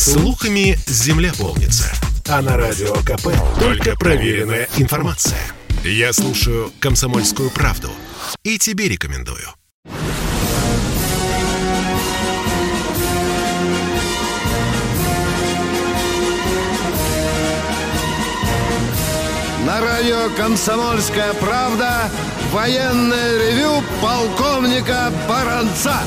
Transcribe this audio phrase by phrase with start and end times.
[0.00, 1.92] Слухами земля полнится.
[2.26, 3.28] А на радио КП
[3.60, 5.38] только проверенная информация.
[5.84, 7.90] Я слушаю «Комсомольскую правду»
[8.42, 9.46] и тебе рекомендую.
[19.66, 22.10] На радио «Комсомольская правда»
[22.52, 26.00] военное ревю полковника Баранца.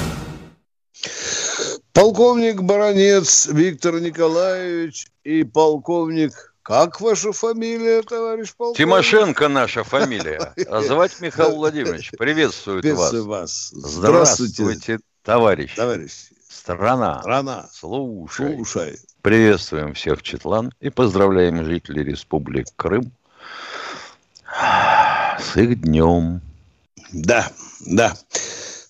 [1.93, 6.49] Полковник Баранец Виктор Николаевич и полковник...
[6.63, 8.77] Как ваша фамилия, товарищ полковник?
[8.77, 10.53] Тимошенко наша фамилия.
[10.69, 12.11] А звать Михаил Владимирович.
[12.17, 13.13] Приветствую вас.
[13.13, 13.69] вас.
[13.73, 15.75] Здравствуйте, Здравствуйте, товарищ.
[15.75, 16.11] Товарищ.
[16.49, 17.19] Страна.
[17.19, 17.67] Страна.
[17.71, 18.55] Слушай.
[18.55, 18.97] Слушай.
[19.21, 23.11] Приветствуем всех Четлан и поздравляем жителей Республики Крым
[25.37, 26.39] с их днем.
[27.11, 27.51] Да,
[27.81, 28.15] да.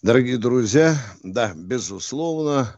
[0.03, 2.77] Дорогие друзья, да, безусловно,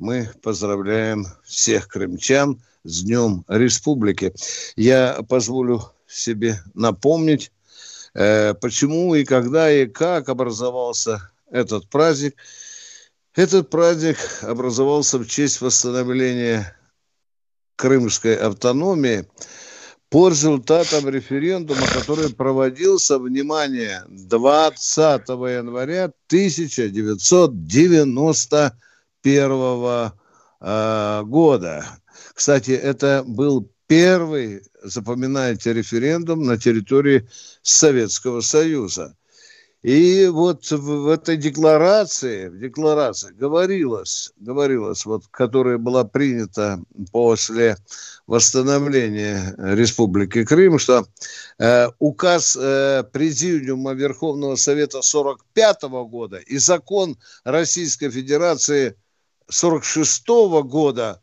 [0.00, 4.32] мы поздравляем всех крымчан с Днем Республики.
[4.74, 7.52] Я позволю себе напомнить,
[8.14, 12.34] э, почему и когда и как образовался этот праздник.
[13.34, 16.74] Этот праздник образовался в честь восстановления
[17.76, 19.28] крымской автономии
[20.08, 26.10] по результатам референдума, который проводился, внимание, 20 января
[29.22, 30.12] 1991
[30.60, 31.84] э, года.
[32.34, 37.28] Кстати, это был первый, запоминайте, референдум на территории
[37.62, 39.16] Советского Союза.
[39.82, 46.82] И вот в, этой декларации, в декларации говорилось, говорилось, вот, которая была принята
[47.12, 47.78] после
[48.26, 51.06] восстановления Республики Крым, что
[51.58, 58.96] э, указ э, Президиума Верховного Совета 45 года и закон Российской Федерации
[59.50, 60.26] 46
[60.64, 61.20] года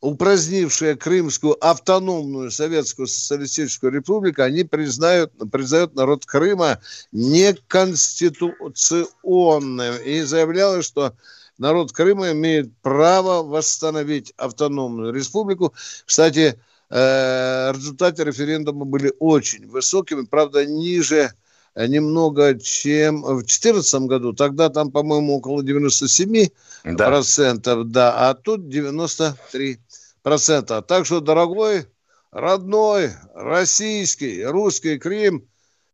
[0.00, 6.80] упразднившая Крымскую автономную Советскую Социалистическую Республику, они признают, признают народ Крыма
[7.12, 9.94] неконституционным.
[10.04, 11.14] И заявлялось, что
[11.58, 15.72] народ Крыма имеет право восстановить автономную республику.
[16.04, 21.32] Кстати, э, результаты референдума были очень высокими, правда, ниже
[21.76, 24.32] немного, чем в 2014 году.
[24.32, 26.48] Тогда там, по-моему, около 97
[26.84, 27.06] да.
[27.06, 29.78] процентов, да, а тут 93
[30.22, 30.82] процента.
[30.82, 31.86] Так что, дорогой,
[32.30, 35.46] родной, российский, русский Крым,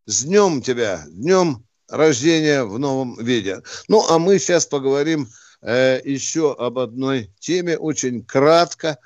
[0.06, 3.62] с днем тебя, днем рождения в новом виде.
[3.88, 5.28] Ну, а мы сейчас поговорим
[5.62, 8.98] э, еще об одной теме, очень кратко.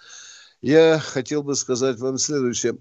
[0.62, 2.76] Я хотел бы сказать вам следующее.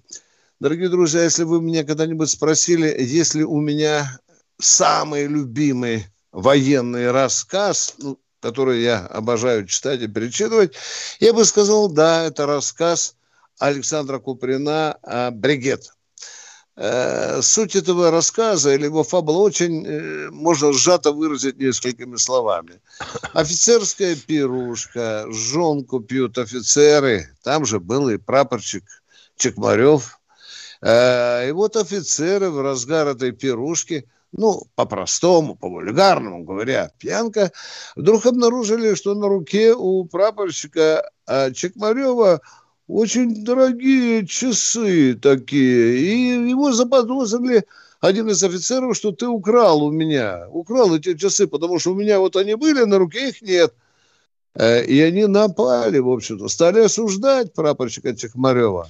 [0.61, 4.17] Дорогие друзья, если вы меня когда-нибудь спросили, есть ли у меня
[4.57, 10.73] самый любимый военный рассказ, ну, который я обожаю читать и перечитывать,
[11.19, 13.17] я бы сказал, да, это рассказ
[13.59, 14.97] Александра Куприна
[15.33, 15.91] «Бригет».
[16.77, 22.81] Э, суть этого рассказа или его фабула очень э, можно сжато выразить несколькими словами.
[23.33, 28.83] Офицерская пирушка, жонку пьют офицеры, там же был и прапорщик
[29.37, 30.19] Чекмарев,
[30.85, 34.07] и вот офицеры в разгар этой пирушки,
[34.37, 37.51] ну, по-простому, по-вульгарному говоря, пьянка,
[37.95, 42.41] вдруг обнаружили, что на руке у прапорщика э, Чекмарева
[42.87, 45.97] очень дорогие часы такие.
[45.97, 47.65] И его заподозрили
[48.01, 50.47] один из офицеров, что ты украл у меня.
[50.49, 53.73] Украл эти часы, потому что у меня вот они были, на руке их нет.
[54.53, 56.49] Э, и они напали, в общем-то.
[56.49, 58.89] Стали осуждать прапорщика Чекмарева.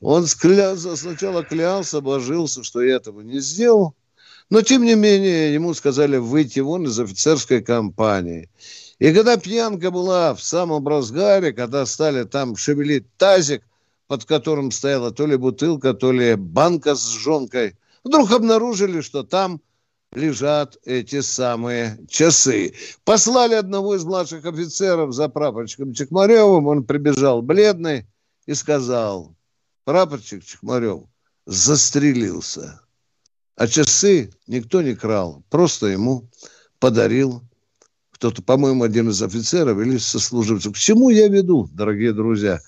[0.00, 3.94] Он клялся, сначала клялся, обожился, что я этого не сделал.
[4.50, 8.48] Но, тем не менее, ему сказали выйти вон из офицерской компании.
[8.98, 13.62] И когда пьянка была в самом разгаре, когда стали там шевелить тазик,
[14.06, 19.60] под которым стояла то ли бутылка, то ли банка с жонкой, вдруг обнаружили, что там
[20.12, 22.72] лежат эти самые часы.
[23.04, 28.06] Послали одного из младших офицеров за прапорщиком Чекмаревым, он прибежал бледный
[28.46, 29.34] и сказал,
[29.88, 31.04] прапорщик Чекмарев
[31.46, 32.78] застрелился.
[33.56, 36.28] А часы никто не крал, просто ему
[36.78, 37.42] подарил
[38.10, 40.74] кто-то, по-моему, один из офицеров или сослуживцев.
[40.74, 42.60] К чему я веду, дорогие друзья?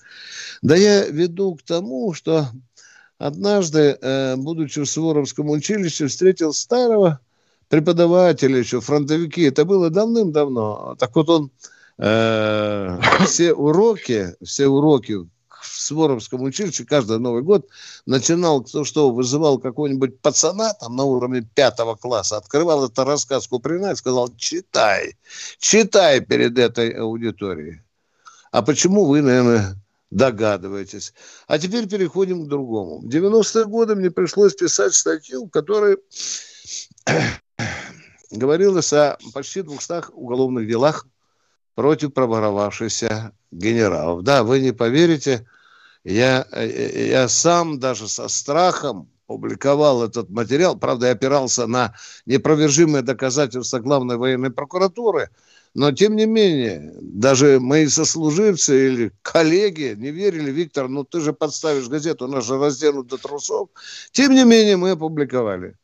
[0.63, 2.47] Да я веду к тому, что
[3.19, 7.19] однажды, э, будучи в Суворовском училище, встретил старого
[7.69, 9.43] преподавателя еще, фронтовики.
[9.43, 10.95] Это было давным-давно.
[10.97, 11.51] Так вот он
[11.99, 15.19] э, все уроки, все уроки
[15.81, 17.67] в Своровском училище каждый Новый год
[18.05, 23.91] начинал кто что, вызывал какого-нибудь пацана там на уровне пятого класса, открывал это рассказ Куприна
[23.91, 25.17] и сказал, читай,
[25.59, 27.81] читай перед этой аудиторией.
[28.51, 29.75] А почему вы, наверное,
[30.11, 31.13] догадываетесь?
[31.47, 32.99] А теперь переходим к другому.
[32.99, 35.97] В 90-е годы мне пришлось писать статью, в которой
[38.29, 41.07] говорилось о почти 200 уголовных делах
[41.73, 44.23] против проборовавшихся генералов.
[44.23, 45.47] Да, вы не поверите,
[46.03, 50.77] я, я сам даже со страхом публиковал этот материал.
[50.77, 51.95] Правда, я опирался на
[52.25, 55.29] непровержимые доказательства главной военной прокуратуры.
[55.73, 61.31] Но, тем не менее, даже мои сослуживцы или коллеги не верили, Виктор, ну ты же
[61.31, 63.69] подставишь газету, она же разденут до трусов.
[64.11, 65.75] Тем не менее, мы опубликовали.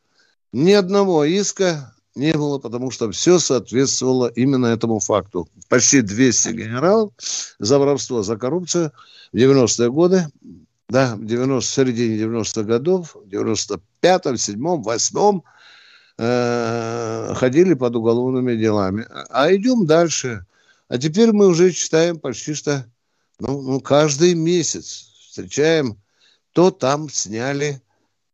[0.51, 5.47] Ни одного иска не было, потому что все соответствовало именно этому факту.
[5.69, 7.11] Почти 200 генералов
[7.59, 8.91] за воровство, за коррупцию
[9.31, 10.27] в 90-е годы,
[10.89, 15.43] да, в 90, в середине 90-х годов, в 95-м, 7-м, 8-м,
[16.17, 19.05] э, ходили под уголовными делами.
[19.29, 20.45] А идем дальше.
[20.87, 22.85] А теперь мы уже читаем почти что
[23.39, 25.97] ну, ну, каждый месяц встречаем,
[26.53, 27.81] то там сняли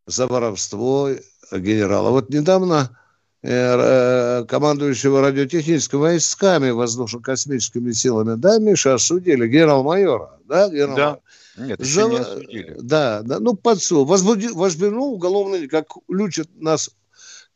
[0.05, 1.09] за воровство
[1.51, 2.11] генерала.
[2.11, 2.97] Вот недавно
[3.43, 11.19] командующего радиотехническими войсками воздушно-космическими силами, да, Миша, осудили генерал-майора, да, генерал Да.
[11.57, 12.09] Нет, еще За...
[12.09, 12.77] не осудили.
[12.79, 14.07] Да, да, ну, под суд.
[14.07, 14.47] Возбуди...
[14.47, 16.89] Возбудил уголовный, как лючат нас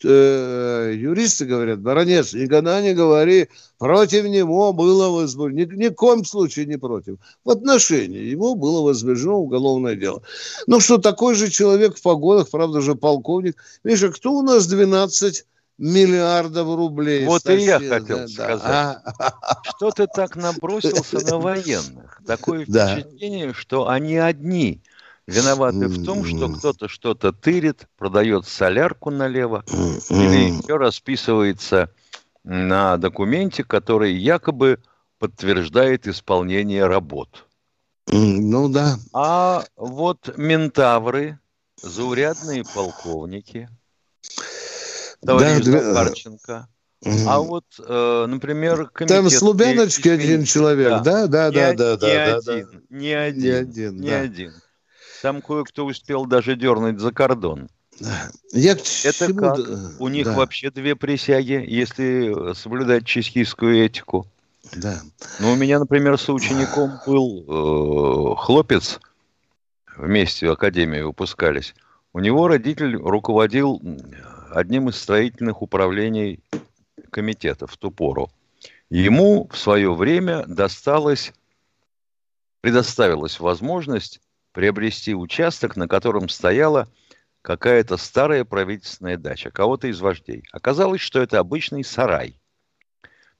[0.03, 6.25] э, юристы говорят, баронец, никогда не говори, против него было возбуждено, ни, ни в коем
[6.25, 7.17] случае не против.
[7.43, 10.21] В отношении его было возбуждено уголовное дело.
[10.67, 13.57] Ну что, такой же человек в погонах, правда же полковник.
[13.83, 15.45] Миша, кто у нас 12
[15.77, 17.25] миллиардов рублей.
[17.25, 18.61] Вот стащил, и я хотел да, сказать.
[18.63, 19.61] Да.
[19.63, 22.21] Что ты так набросился на военных?
[22.25, 24.81] Такое впечатление, что они одни
[25.27, 29.63] виноваты в том, что кто-то что-то тырит, продает солярку налево
[30.09, 31.91] или еще расписывается
[32.43, 34.79] на документе, который якобы
[35.19, 37.45] подтверждает исполнение работ.
[38.07, 38.97] Ну да.
[39.13, 41.39] А вот ментавры,
[41.81, 43.69] заурядные полковники,
[45.25, 46.67] товарищ да, Захарченко.
[47.05, 47.11] Угу.
[47.27, 49.17] А вот, э, например, комитет...
[49.17, 51.27] Там с Лубяночки один человек, да?
[51.27, 52.07] Да, да, да, да.
[52.07, 52.79] Не да, один, да.
[52.89, 53.97] не один, не один.
[53.97, 54.19] Не да.
[54.19, 54.53] один.
[55.21, 57.69] Там кое-кто успел даже дернуть за кордон.
[58.51, 59.39] Я Это чему...
[59.39, 59.59] как?
[59.99, 60.33] У них да.
[60.33, 64.27] вообще две присяги, если соблюдать чехийскую этику.
[64.75, 65.01] Да.
[65.39, 68.99] Ну, у меня, например, с учеником был э, хлопец,
[69.95, 71.73] вместе в академии выпускались.
[72.13, 73.81] У него родитель руководил
[74.51, 76.39] одним из строительных управлений
[77.11, 78.29] комитета в ту пору.
[78.89, 81.33] Ему в свое время досталось,
[82.61, 84.21] предоставилась возможность
[84.53, 86.87] приобрести участок, на котором стояла
[87.41, 90.43] какая-то старая правительственная дача кого-то из вождей.
[90.51, 92.39] Оказалось, что это обычный сарай.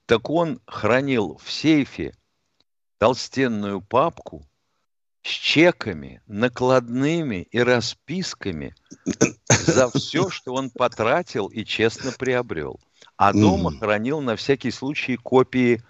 [0.06, 2.14] Так он хранил в сейфе
[2.98, 4.46] толстенную папку
[5.28, 8.74] с чеками, накладными и расписками
[9.48, 12.80] за все, что он потратил и честно приобрел.
[13.16, 13.78] А дома mm.
[13.78, 15.82] хранил на всякий случай копии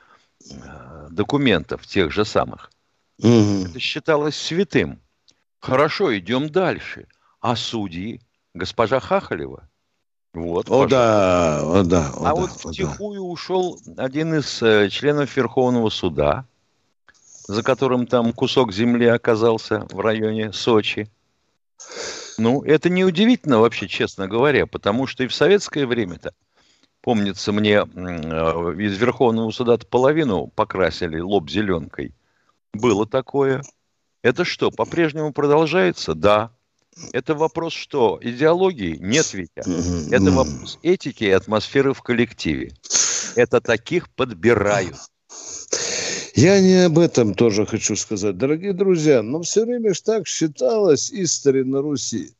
[0.50, 2.70] э, документов тех же самых.
[3.22, 3.70] Mm.
[3.70, 5.00] Это считалось святым.
[5.60, 7.06] Хорошо, идем дальше.
[7.40, 8.20] А судьи,
[8.54, 9.68] госпожа Хахалева,
[10.34, 13.26] вот, о, да, о да, о, а да, вот втихую да.
[13.26, 16.44] ушел один из э, членов Верховного суда,
[17.48, 21.10] за которым там кусок земли оказался в районе Сочи.
[22.36, 26.34] Ну, это неудивительно вообще, честно говоря, потому что и в советское время-то,
[27.00, 32.14] помнится мне, э, из Верховного суда половину покрасили лоб зеленкой.
[32.74, 33.62] Было такое.
[34.22, 36.14] Это что, по-прежнему продолжается?
[36.14, 36.52] Да.
[37.12, 38.18] Это вопрос что?
[38.20, 38.98] Идеологии?
[39.00, 40.12] Нет, Витя.
[40.12, 42.72] Это вопрос этики и атмосферы в коллективе.
[43.36, 44.96] Это таких подбирают.
[46.40, 51.10] Я не об этом тоже хочу сказать, дорогие друзья, но все время ж так считалось
[51.12, 52.30] истори на Руси,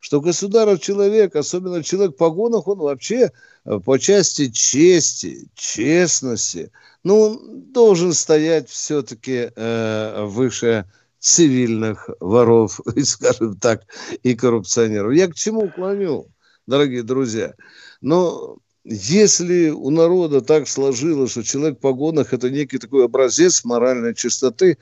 [0.00, 3.32] что государев человек, особенно человек в погонах, он вообще
[3.64, 6.70] э, по части чести, честности,
[7.04, 7.40] ну,
[7.72, 10.84] должен стоять все-таки э, выше
[11.18, 13.86] цивильных воров, скажем так,
[14.22, 15.14] и коррупционеров.
[15.14, 16.26] Я к чему клоню,
[16.66, 17.54] дорогие друзья?
[18.02, 18.58] Но
[18.90, 24.78] если у народа так сложилось, что человек в погонах– это некий такой образец моральной чистоты,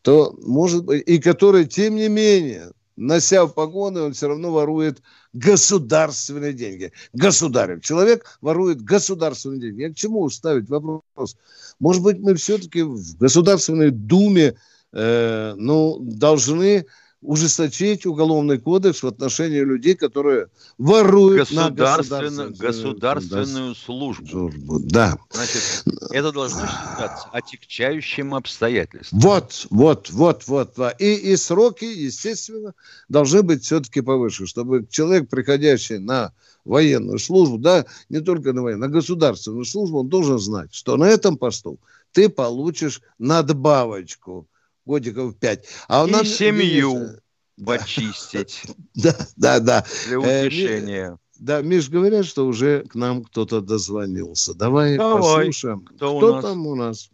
[0.00, 5.02] то может быть, и который, тем не менее, нося в погоны, он все равно ворует
[5.34, 6.92] государственные деньги.
[7.12, 7.82] Государев.
[7.82, 9.82] Человек ворует государственные деньги.
[9.82, 11.36] Я к чему ставить вопрос?
[11.78, 14.54] Может быть, мы все-таки в Государственной Думе
[14.92, 16.86] э, ну, должны
[17.22, 20.48] ужесточить уголовный кодекс в отношении людей, которые
[20.78, 24.26] воруют на государственную, государственную службу.
[24.26, 24.80] службу.
[24.80, 25.18] Да.
[25.30, 29.20] Значит, это должно считаться отягчающим обстоятельством.
[29.20, 30.78] Вот, вот, вот, вот.
[30.98, 32.74] И, и сроки, естественно,
[33.08, 36.32] должны быть все-таки повыше, чтобы человек, приходящий на
[36.64, 41.04] военную службу, да, не только на военную, на государственную службу, он должен знать, что на
[41.04, 41.78] этом посту
[42.12, 44.46] ты получишь надбавочку
[44.90, 45.66] годиков пять.
[45.88, 47.20] А И семью
[47.64, 48.62] почистить.
[48.94, 49.84] Да, да, да.
[50.08, 51.18] Для э, утешения.
[51.38, 54.52] Да, Миш, говорят, что уже к нам кто-то дозвонился.
[54.52, 55.22] Давай, Давай.
[55.22, 55.80] послушаем.
[55.80, 56.44] Кто, кто у нас?
[56.44, 57.10] там у нас?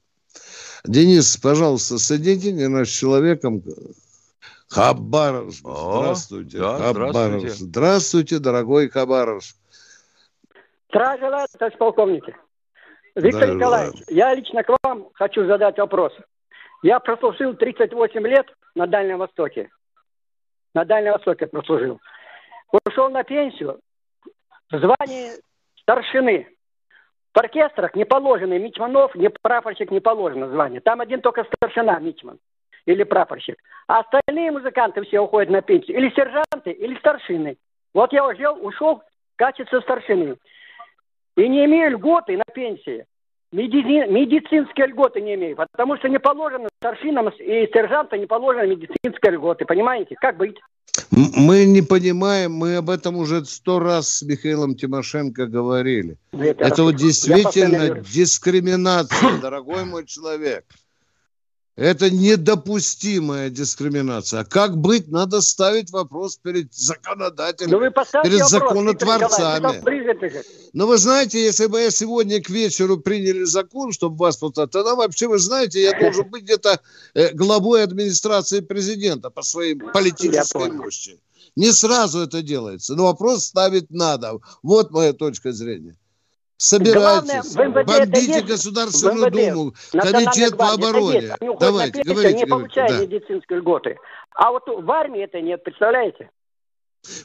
[0.84, 3.62] Денис, пожалуйста, соедините нас с человеком.
[4.68, 5.54] Хабаров.
[5.54, 6.58] Здравствуйте.
[6.58, 7.10] Да, Хабаров.
[7.10, 7.64] Здравствуйте.
[7.64, 9.44] здравствуйте, дорогой Хабаров.
[10.88, 12.24] Здравия желаю, товарищ полковник.
[13.14, 14.14] Виктор да, Николаевич, да.
[14.14, 16.12] я лично к вам хочу задать вопрос.
[16.86, 19.70] Я прослужил 38 лет на Дальнем Востоке.
[20.72, 22.00] На Дальнем Востоке прослужил.
[22.70, 23.80] Ушел на пенсию
[24.70, 25.32] в звании
[25.80, 26.46] старшины.
[27.34, 30.80] В оркестрах не положено мичманов, не прапорщик не положено звание.
[30.80, 32.38] Там один только старшина мичман
[32.84, 33.56] или прапорщик.
[33.88, 35.98] А остальные музыканты все уходят на пенсию.
[35.98, 37.56] Или сержанты, или старшины.
[37.94, 40.36] Вот я ушел, ушел в качестве старшины.
[41.36, 43.06] И не имею льготы на пенсии.
[43.52, 44.10] Медици...
[44.10, 45.56] Медицинские льготы не имею.
[45.56, 49.64] Потому что не положено старшинам и сержантам не положено медицинские льготы.
[49.64, 50.16] Понимаете?
[50.20, 50.56] Как быть?
[51.10, 56.16] Мы не понимаем, мы об этом уже сто раз с Михаилом Тимошенко говорили.
[56.32, 60.64] Это, Это вот действительно дискриминация, дорогой мой человек.
[61.76, 64.44] Это недопустимая дискриминация.
[64.44, 65.08] Как быть?
[65.08, 69.82] Надо ставить вопрос перед законодателем, ну, перед вопрос, законотворцами.
[70.72, 74.54] Но ну, вы знаете, если бы я сегодня к вечеру приняли закон, чтобы вас вот
[74.54, 76.80] тогда вообще, вы знаете, я должен быть где-то
[77.12, 81.20] э, главой администрации президента по своей политической мощи.
[81.56, 84.38] Не сразу это делается, но вопрос ставить надо.
[84.62, 85.94] Вот моя точка зрения.
[86.56, 91.34] Собирайтесь, бомбите Государственную Думу, Комитет по обороне.
[91.60, 92.38] Давайте, говорите.
[92.38, 93.00] Не получая да.
[93.00, 93.98] медицинской льготы.
[94.34, 96.30] А вот в армии это нет, представляете?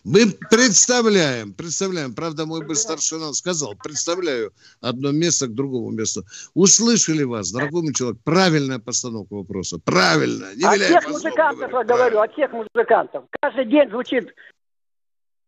[0.04, 2.14] Мы представляем, представляем.
[2.14, 6.24] Правда, мой бы старшина сказал, представляю одно место к другому месту.
[6.54, 9.80] Услышали вас, дорогой мой человек, правильная постановка вопроса.
[9.84, 10.54] Правильно.
[10.56, 13.26] Не от всех музыкантов, я говорю, от всех музыкантов.
[13.42, 14.34] Каждый день звучит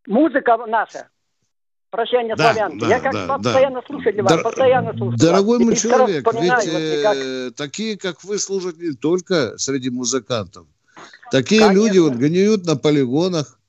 [0.07, 1.09] музыка наша.
[1.93, 2.79] Прощание да, славянки.
[2.79, 3.85] Да, Я как да, постоянно да.
[3.85, 8.93] слушаю вас, Дор- постоянно слушаю Дорогой мой человек, ведь э, такие, как вы, служат не
[8.93, 10.65] только среди музыкантов.
[11.29, 11.83] Такие Конечно.
[11.83, 13.59] люди вот гниют на полигонах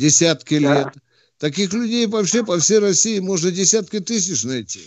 [0.00, 0.74] десятки да.
[0.74, 0.94] лет.
[1.38, 4.82] Таких людей вообще по всей России можно десятки тысяч найти.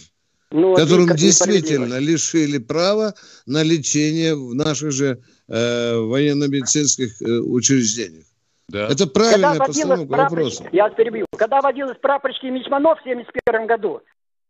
[0.52, 8.26] Ну, которым действительно лишили права на лечение в наших же э, военно-медицинских э, учреждениях.
[8.70, 8.88] Да.
[8.88, 10.70] Это правильная постановка вопроса.
[10.72, 11.26] Я перебью.
[11.38, 14.02] Когда водилась прапорщик Мичманов в 71 году,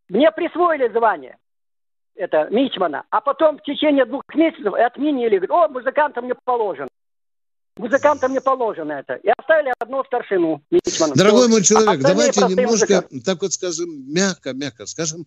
[0.10, 1.38] мне присвоили звание
[2.18, 5.38] это Мичмана, а потом в течение двух месяцев отменили.
[5.38, 6.90] Говорят, о, музыкантам не положено.
[7.78, 9.16] Музыкантам не положено это.
[9.16, 10.62] И оставили одну старшину
[11.16, 13.22] Дорогой мой человек, а давайте немножко, музыканты.
[13.22, 15.26] так вот скажем, мягко, мягко скажем,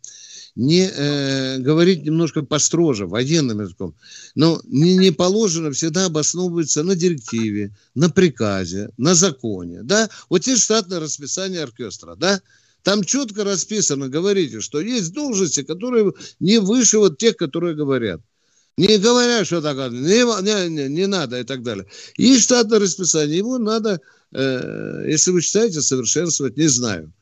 [0.54, 3.94] не э, говорить немножко построже, военным языком.
[4.34, 9.82] Но не, не положено всегда обосновывается на директиве, на приказе, на законе.
[9.82, 10.08] Да?
[10.28, 12.40] Вот есть штатное расписание оркестра, да?
[12.82, 18.20] Там четко расписано, говорите, что есть должности, которые не выше вот тех, которые говорят.
[18.78, 21.86] Не говорят, что так не, не, не, не надо и так далее.
[22.16, 24.00] Есть штатное расписание, его надо,
[24.32, 27.12] э, если вы считаете, совершенствовать, не знаю.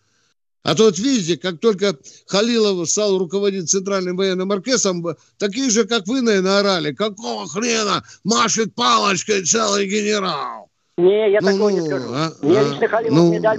[0.63, 1.97] А то вот видите, как только
[2.27, 5.07] Халилов стал руководить Центральным военным оркестром,
[5.39, 6.93] такие же, как вы, наверное, орали.
[6.93, 10.69] Какого хрена машет палочкой целый генерал?
[10.99, 12.09] Не, я ну, такого не скажу.
[12.13, 13.59] А, Мне а, лично Халилов ну, медаль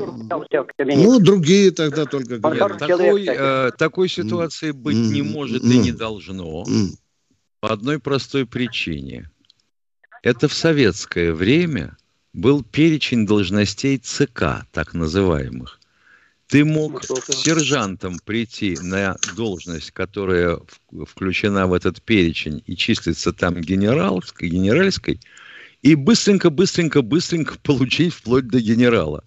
[0.97, 2.77] Ну, другие тогда только говорят.
[2.77, 6.65] Такой, э, такой ситуации быть mm, не может mm, и не должно.
[6.67, 6.89] Mm.
[7.61, 9.31] По одной простой причине.
[10.21, 11.95] Это в советское время
[12.33, 15.79] был перечень должностей ЦК, так называемых.
[16.47, 20.59] Ты мог ну, сержантом прийти на должность, которая
[21.05, 25.19] включена в этот перечень и числится там генеральской, генеральской,
[25.83, 29.23] и быстренько-быстренько-быстренько получить вплоть до генерала.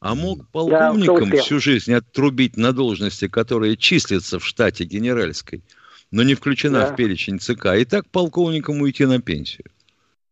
[0.00, 5.64] А мог полковником да, всю жизнь отрубить на должности, которая числится в штате генеральской,
[6.10, 6.92] но не включена да.
[6.92, 9.64] в перечень ЦК, и так полковником уйти на пенсию.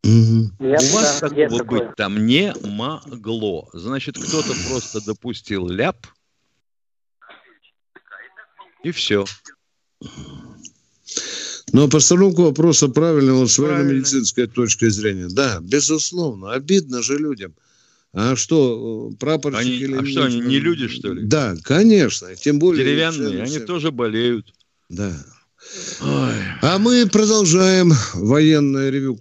[0.04, 0.50] Угу.
[0.58, 3.68] У вас да, такого быть там не могло.
[3.72, 6.06] Значит, кто-то просто допустил ляп,
[8.84, 9.24] и все.
[11.72, 15.26] Но постановку вопроса правильного с военно-медицинской точки зрения.
[15.28, 16.52] Да, безусловно.
[16.52, 17.54] Обидно же людям.
[18.12, 19.96] А что, прапорщик они, или...
[19.96, 21.24] А что, они не люди, что ли?
[21.24, 22.34] Да, конечно.
[22.36, 22.84] Тем более...
[22.84, 24.54] Деревянные, они тоже болеют.
[24.88, 25.12] Да.
[26.00, 26.34] Ой.
[26.62, 29.20] А мы продолжаем военное ревю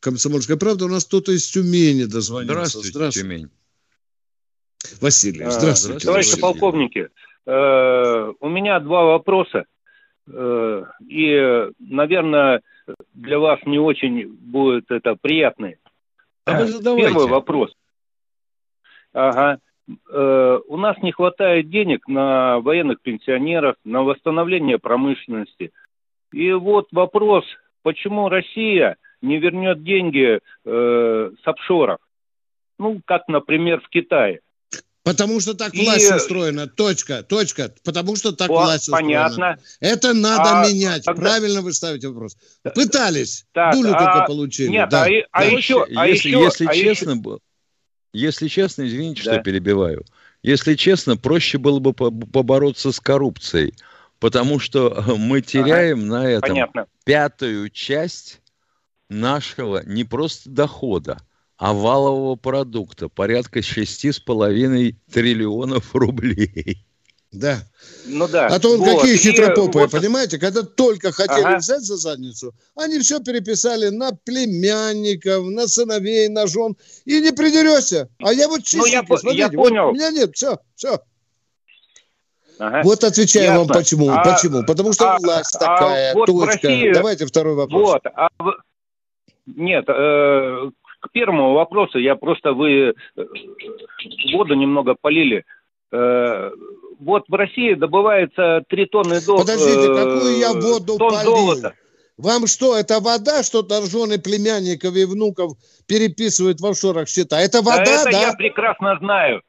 [0.00, 0.86] «Комсомольская правда».
[0.86, 2.54] У нас кто-то из Тюмени дозвонился.
[2.54, 3.28] Здравствуйте, Здравствуйте.
[3.28, 3.50] Тюмень.
[5.00, 6.06] Василий, а, здравствуйте.
[6.06, 6.42] Товарищи Василий.
[6.42, 7.08] полковники,
[7.46, 9.64] э, у меня два вопроса.
[10.28, 12.60] Э, и, наверное,
[13.14, 15.78] для вас не очень будет это приятный.
[16.44, 17.08] А вы задавайте.
[17.08, 17.72] Первый вопрос.
[19.12, 19.58] Ага.
[20.10, 25.72] Э, у нас не хватает денег на военных пенсионеров, на восстановление промышленности.
[26.32, 27.44] И вот вопрос,
[27.82, 31.98] почему Россия не вернет деньги э, с офшоров?
[32.78, 34.40] Ну, как, например, в Китае.
[35.06, 36.66] Потому что так власть устроена.
[36.66, 37.72] Точка, точка.
[37.84, 39.28] Потому что так вот, власть понятно.
[39.30, 39.58] устроена.
[39.78, 41.04] Это надо а, менять.
[41.04, 41.22] Тогда...
[41.22, 42.36] Правильно вы ставите вопрос.
[42.74, 43.46] Пытались.
[43.52, 44.04] Так, Дулю а...
[44.04, 44.66] только получили.
[44.66, 45.04] Нет, да.
[45.04, 45.46] а, а да.
[45.46, 45.86] еще...
[45.94, 47.38] А если, еще, если а честно, еще...
[48.12, 49.34] если честно, извините, да.
[49.34, 50.04] что перебиваю.
[50.42, 53.74] Если честно, проще было бы побороться с коррупцией.
[54.18, 56.06] Потому что мы теряем ага.
[56.08, 56.86] на этом Понятно.
[57.04, 58.40] пятую часть
[59.08, 61.18] нашего не просто дохода,
[61.56, 66.86] а валового продукта порядка 6,5 триллионов рублей.
[67.32, 67.58] Да.
[68.06, 68.46] Ну да.
[68.46, 69.00] А то он вот.
[69.00, 69.90] какие хитропопые, вот...
[69.90, 70.38] понимаете?
[70.38, 71.58] Когда только хотели ага.
[71.58, 76.76] взять за задницу, они все переписали на племянников, на сыновей, на жен.
[77.04, 78.08] И не придерешься.
[78.22, 79.84] А я вот чистенький, ну, я, смотрите, я понял.
[79.84, 81.00] Вот у меня нет, все, все.
[82.58, 82.82] Ага.
[82.84, 83.58] Вот отвечаю Ясно.
[83.58, 84.10] вам почему.
[84.10, 84.64] А, почему?
[84.64, 86.68] Потому что а, власть а, такая, вот точка.
[86.68, 86.92] России...
[86.92, 87.82] Давайте второй вопрос.
[87.82, 88.02] Вот.
[88.14, 88.28] А,
[89.46, 93.24] нет, э, к первому вопросу, я просто вы э,
[94.32, 95.44] воду немного полили.
[95.92, 96.50] Э,
[96.98, 101.36] вот в России добывается 3 тонны до, Подождите, какую я воду тонн полил?
[101.36, 101.74] Золота.
[102.16, 105.52] Вам что, это вода, что торжены племянников и внуков
[105.86, 107.40] переписывают в офшорах счета?
[107.40, 108.00] Это вода, да?
[108.00, 108.20] Это да?
[108.20, 109.42] я прекрасно знаю.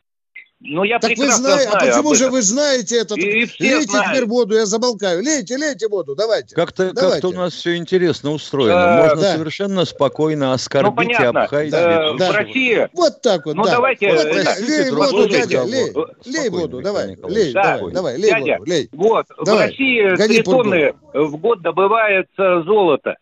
[0.60, 3.14] Ну, я так вы знаете, а почему же вы знаете это?
[3.14, 4.12] И, и лейте знают.
[4.12, 5.24] теперь воду, я замолкаю.
[5.24, 6.56] Лейте, лейте воду, давайте.
[6.56, 9.04] Как-то как у нас все интересно устроено.
[9.04, 9.36] Можно да.
[9.36, 11.72] совершенно спокойно оскорбить ну, и обхаять.
[11.72, 12.32] Да, да.
[12.32, 12.90] В России...
[12.94, 13.72] Вот так вот, Ну, да.
[13.74, 14.12] давайте...
[14.12, 14.56] Вот, да.
[14.60, 15.94] Лей воду, дядя, лей.
[16.26, 17.16] Лей воду, давай.
[17.28, 17.78] Лей, да.
[17.78, 18.90] давай, давай, лей дядя, воду, лей.
[18.94, 19.68] Вот, давай.
[19.68, 23.16] в России Гони 3 тонны в год добывается золото.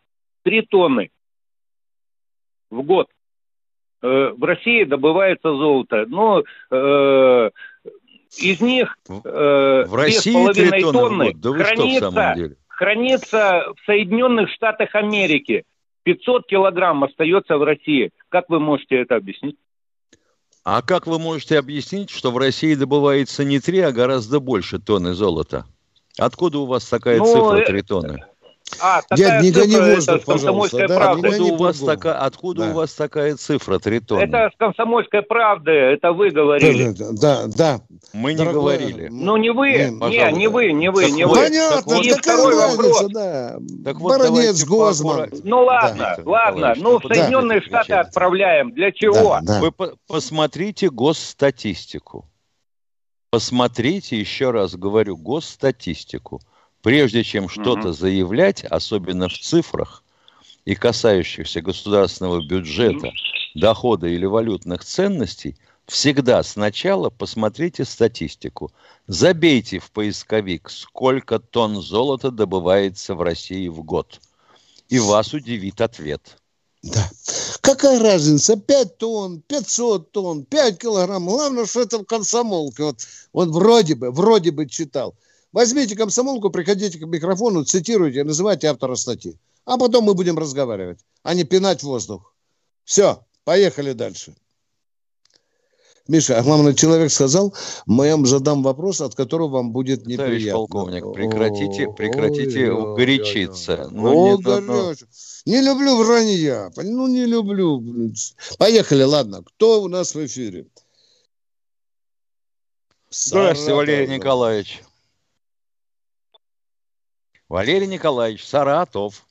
[0.43, 1.09] 3 тонны
[2.69, 3.07] в год.
[4.05, 6.05] Э, в России добывается золото.
[6.07, 7.49] Но э,
[8.37, 14.93] из них э, в России 3 тонны, тонны да хранится, что, хранится в Соединенных Штатах
[14.93, 15.63] Америки.
[16.03, 18.11] 500 килограмм остается в России.
[18.29, 19.57] Как вы можете это объяснить?
[20.63, 25.13] А как вы можете объяснить, что в России добывается не 3, а гораздо больше тонны
[25.13, 25.65] золота?
[26.19, 28.23] Откуда у вас такая ну, цифра 3 тонны?
[28.81, 30.87] А, Дядь, не гони воздух, пожалуйста.
[30.87, 32.71] Да, откуда у, вас така, откуда да.
[32.71, 34.23] у вас такая цифра, три тонны?
[34.23, 36.93] Это с комсомольской правды, это вы говорили.
[36.97, 37.79] Да, да, да.
[38.11, 39.07] Мы не Дорогой, говорили.
[39.09, 41.35] Ну, не вы, не, не, не вы, не вы, не вы.
[41.35, 43.05] Понятно, так вот, второй вопрос.
[43.11, 43.57] Да.
[43.85, 45.29] Так вот, Баронец Гозман.
[45.43, 46.23] Ну, ладно, да.
[46.25, 46.73] ладно.
[46.75, 47.65] Ну, в Соединенные да.
[47.65, 48.71] Штаты отправляем.
[48.71, 49.39] Для чего?
[49.41, 49.61] Да, да.
[49.61, 52.25] Вы по посмотрите госстатистику.
[53.29, 56.41] Посмотрите, еще раз говорю, госстатистику.
[56.85, 60.03] Прежде чем что-то заявлять, особенно в цифрах
[60.65, 63.09] и касающихся государственного бюджета,
[63.55, 68.71] дохода или валютных ценностей, всегда сначала посмотрите статистику.
[69.07, 74.21] Забейте в поисковик, сколько тонн золота добывается в России в год.
[74.87, 76.37] И вас удивит ответ.
[76.83, 77.09] Да.
[77.61, 78.57] Какая разница?
[78.57, 81.25] 5 тонн, 500 тонн, 5 килограмм.
[81.25, 82.83] Главное, что это в комсомолке.
[82.83, 82.97] Вот,
[83.33, 85.15] вот вроде бы, вроде бы читал.
[85.55, 89.37] Возьмите комсомолку, приходите к микрофону, цитируйте, называйте автора статьи.
[89.63, 92.35] А потом мы будем разговаривать, а не пинать воздух.
[92.83, 94.35] Все, поехали дальше.
[96.09, 100.25] Миша, а главное, человек сказал, мы вам задам вопрос, от которого вам будет неприятно.
[100.25, 103.87] Товарищ полковник, прекратите, прекратите ой, горячиться.
[103.91, 104.93] Ну, не, но...
[105.45, 107.81] не люблю вранья, ну не люблю.
[108.57, 109.41] Поехали, ладно.
[109.41, 110.67] Кто у нас в эфире?
[113.09, 114.83] Здравствуйте, Валерий Николаевич.
[117.49, 119.23] Валерий Николаевич, Саратов.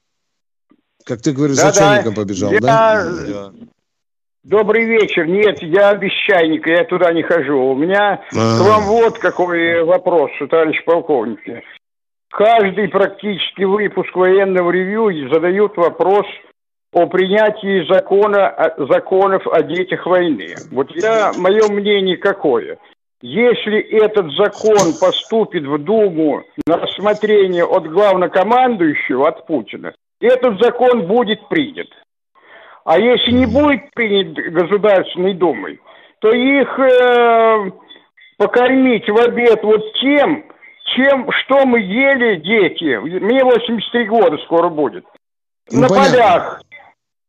[1.05, 2.61] Как ты говоришь, да, за чайником побежал, я...
[2.61, 3.53] да?
[4.42, 5.27] Добрый вечер.
[5.27, 7.59] Нет, я без чайника, я туда не хожу.
[7.59, 8.59] У меня А-а-а.
[8.59, 11.40] к вам вот какой вопрос, товарищ полковник.
[12.31, 16.27] Каждый практически выпуск военного ревью задают вопрос
[16.92, 20.55] о принятии закона, законов о детях войны.
[20.70, 22.79] Вот я, мое мнение какое–
[23.24, 31.48] если этот закон поступит в Думу на рассмотрение от главнокомандующего, от Путина, этот закон будет
[31.48, 31.88] принят.
[32.84, 35.80] А если не будет принят Государственной Думой,
[36.18, 37.70] то их э,
[38.37, 40.44] покормить в обед вот тем,
[40.94, 42.98] чем, что мы ели, дети.
[42.98, 45.06] Мне 83 года скоро будет.
[45.72, 46.10] Ну, на понятно.
[46.12, 46.62] полях.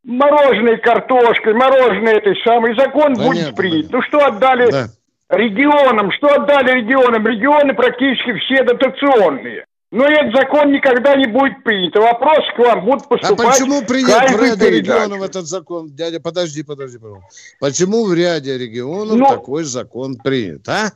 [0.03, 3.89] Мороженой картошкой, мороженое этой самый закон понятно, будет принят.
[3.89, 3.97] Понятно.
[3.97, 4.87] Ну что отдали да.
[5.29, 7.25] Регионам, что отдали регионам?
[7.25, 9.65] Регионы практически все дотационные.
[9.91, 11.95] Но этот закон никогда не будет принят.
[11.95, 13.47] Вопрос к вам будут а поступать.
[13.47, 15.89] А почему принят в ряде регионов этот закон?
[15.89, 17.29] Дядя, подожди, подожди, пожалуйста.
[17.59, 20.91] Почему в ряде регионов ну, такой закон принят, а?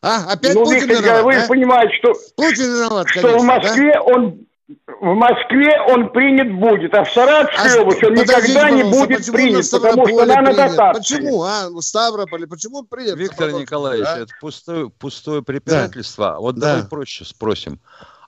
[0.00, 1.46] А, опять ну, Путин Виктор, виноват, вы а?
[1.46, 4.02] понимаете, что, Путин виноват, конечно, что в Москве да?
[4.02, 4.46] он
[4.86, 9.70] в Москве он принят будет, а в Саратовской а области он никогда не будет принят,
[9.70, 11.16] потому что она на дотации.
[11.16, 11.68] Почему, а?
[11.70, 13.16] В Ставрополе, почему принят?
[13.16, 14.18] Виктор Николаевич, а?
[14.18, 16.32] это пустое, пустое препирательство.
[16.32, 16.38] Да.
[16.38, 16.74] Вот да.
[16.74, 17.80] давай проще спросим.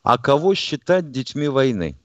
[0.02, 1.96] А кого считать детьми войны?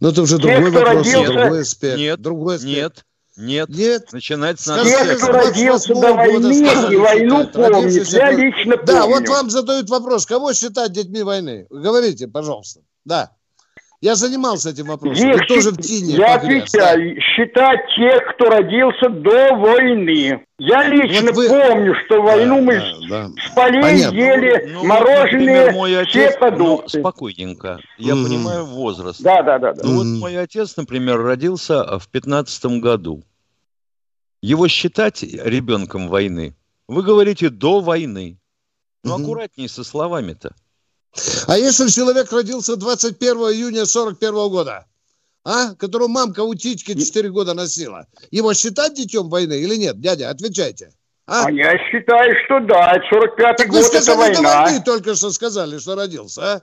[0.00, 1.32] Ну, это уже другой вопрос, родился...
[1.32, 1.98] другой аспект.
[1.98, 2.76] Нет, другой аспект.
[2.76, 3.04] нет,
[3.36, 4.12] нет, нет.
[4.12, 8.86] Начинать с надо Те, кто родился до войны и войну помнит, я лично помню.
[8.86, 11.66] Да, вот вам задают вопрос, кого считать детьми войны?
[11.70, 12.80] Говорите, пожалуйста.
[13.04, 13.30] Да.
[14.00, 15.26] Я занимался этим вопросом.
[15.26, 17.20] Нет, тоже в тине я погряз, отвечаю, да.
[17.20, 20.46] считать тех, кто родился до войны.
[20.58, 21.48] Я лично вот вы...
[21.48, 22.74] помню, что войну да, мы
[23.08, 23.42] да, да.
[23.42, 24.16] с полей Понятно.
[24.16, 26.98] ели ну, мороженое, например, мой отец, все продукты.
[26.98, 27.80] Ну, спокойненько.
[27.96, 28.22] Я mm.
[28.22, 29.20] понимаю возраст.
[29.20, 29.72] Да, да, да.
[29.72, 29.82] да.
[29.82, 29.96] Ну, mm.
[29.96, 33.24] вот мой отец, например, родился в 15 году.
[34.40, 36.54] Его считать ребенком войны?
[36.86, 38.38] Вы говорите до войны.
[39.02, 40.54] Ну, mm аккуратнее со словами-то.
[41.46, 44.86] А если человек родился 21 июня 41 года,
[45.44, 50.00] а, которого мамка у Титьки 4 года носила, его считать детем войны или нет?
[50.00, 50.90] Дядя, отвечайте.
[51.26, 54.62] А, а я считаю, что да, 45-й год сказали, это война.
[54.62, 56.62] Войны только что сказали, что родился, а?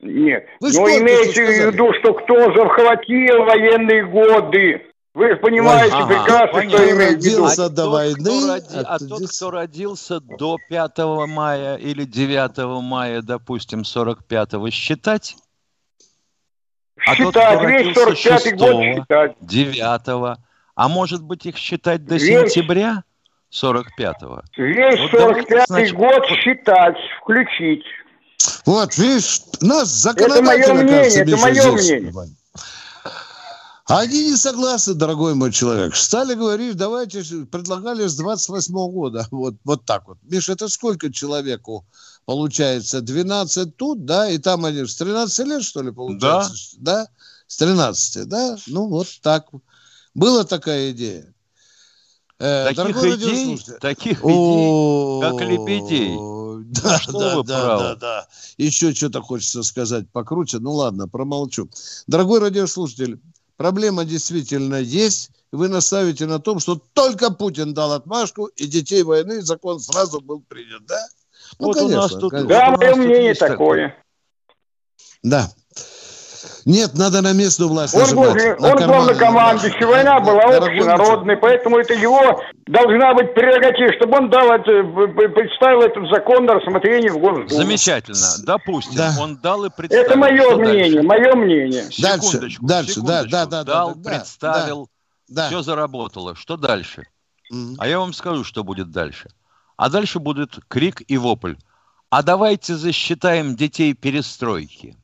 [0.00, 4.82] Нет, Вы но имейте в виду, что кто захватил военные годы,
[5.14, 6.78] вы же понимаете ага, прекрасно, понятно.
[6.78, 7.44] что имеет в виду.
[7.46, 8.66] А до войны, роди...
[8.84, 10.98] а тот, кто родился до 5
[11.28, 15.36] мая или 9 мая, допустим, 45-го, считать?
[16.98, 19.36] Считать, а тот, весь 45 год считать.
[19.40, 20.38] 9
[20.76, 22.52] а может быть их считать до весь...
[22.52, 23.04] сентября
[23.52, 24.42] 45-го?
[24.56, 25.94] Весь вот 45 значит...
[25.94, 27.84] год считать, включить.
[28.66, 32.12] Вот, видишь, нас законодательно, Это мое мнение, это мое мнение.
[33.86, 35.94] Они не согласны, дорогой мой человек.
[35.94, 39.28] Стали говорить, давайте, предлагали с 28 -го года.
[39.30, 40.18] Вот, вот так вот.
[40.22, 41.84] Миша, это сколько человеку
[42.24, 43.02] получается?
[43.02, 44.30] 12 тут, да?
[44.30, 46.76] И там они с 13 лет, что ли, получается?
[46.78, 47.04] Да.
[47.04, 47.08] да?
[47.46, 48.56] С 13, да?
[48.68, 49.48] Ну, вот так.
[50.14, 51.34] Была такая идея.
[52.38, 56.16] Э, таких идей, таких идей, как лебедей.
[56.82, 58.28] Да, да, да, да, да.
[58.56, 60.58] Еще что-то хочется сказать покруче.
[60.58, 61.68] Ну ладно, промолчу.
[62.06, 63.20] Дорогой радиослушатель,
[63.56, 65.30] Проблема действительно есть.
[65.52, 70.40] Вы наставите на том, что только Путин дал отмашку, и детей войны закон сразу был
[70.40, 70.98] принят, да?
[71.60, 72.48] Ну, вот конечно, у нас тут, конечно.
[72.48, 73.96] Да, мое мнение такое.
[75.22, 75.50] Да.
[76.66, 82.40] Нет, надо на местную власть Он, нажимать, он главнокомандующий, война была общенародной, поэтому это его
[82.66, 84.82] должна быть прерогатива, чтобы он дал это,
[85.28, 87.48] представил этот закон на рассмотрение в Госдуму.
[87.48, 88.28] Замечательно.
[88.44, 89.14] Допустим, да.
[89.20, 90.04] он дал и представил.
[90.04, 91.02] Это мое Что мнение, дальше?
[91.02, 91.84] мое мнение.
[92.00, 93.30] Дальше, секундочку, дальше, секундочку.
[93.30, 94.88] Да, да, да, дал, да, представил,
[95.28, 96.34] да, все заработало.
[96.34, 97.06] Что дальше?
[97.50, 97.76] Угу.
[97.78, 99.28] А я вам скажу, что будет дальше.
[99.76, 101.54] А дальше будет крик и вопль.
[102.08, 104.96] А давайте засчитаем детей перестройки.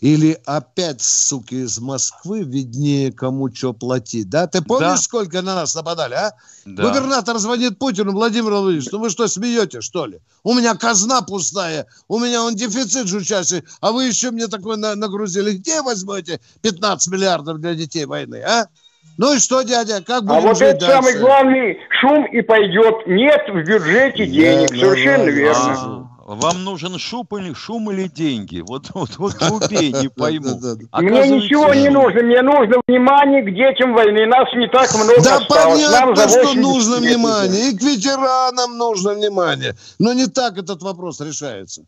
[0.00, 4.30] Или опять, суки, из Москвы виднее, кому что платить.
[4.30, 4.46] Да?
[4.46, 4.96] Ты помнишь, да.
[4.96, 6.32] сколько на нас нападали, а?
[6.64, 6.84] Да.
[6.84, 10.20] Губернатор звонит Путину, Владимир Владимирович, ну вы что, смеете, что ли?
[10.44, 14.94] У меня казна пустая, у меня он дефицит жучащий, а вы еще мне такой на
[14.94, 15.56] нагрузили.
[15.56, 18.68] Где возьмете 15 миллиардов для детей войны, а?
[19.18, 20.94] Ну и что, дядя, как будем А вот это дальше?
[20.94, 23.04] самый главный шум и пойдет.
[23.08, 26.08] Нет в бюджете денег, да, совершенно да, верно.
[26.17, 28.60] А, вам нужен шум или, шум или деньги?
[28.60, 30.60] Вот, вот, вот глупее не пойму.
[30.92, 34.26] Мне ничего не нужно, мне нужно внимание к детям войны.
[34.26, 37.70] Нас не так много Да понятно, что нужно внимание.
[37.70, 39.74] И к ветеранам нужно внимание.
[39.98, 41.84] Но не так этот вопрос решается.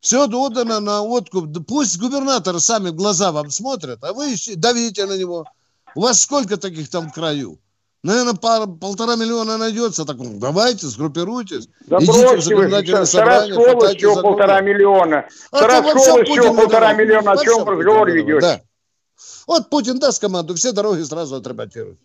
[0.00, 1.46] Все отдано на откуп.
[1.68, 5.46] Пусть губернаторы сами в глаза вам смотрят, а вы давите на него.
[5.94, 7.58] У вас сколько таких там в краю?
[8.02, 10.04] Наверное, пара, полтора миллиона найдется.
[10.04, 11.68] Так, ну, давайте, сгруппируйтесь.
[11.86, 13.54] Да Идите в законодательное собрание.
[13.54, 15.28] Тарас еще полтора миллиона.
[15.52, 15.86] А Тарас
[16.26, 17.32] еще полтора миллиона.
[17.32, 18.40] О чем разговор ведете?
[18.40, 18.60] Да.
[19.46, 21.98] Вот Путин даст команду, все дороги сразу отремонтируют.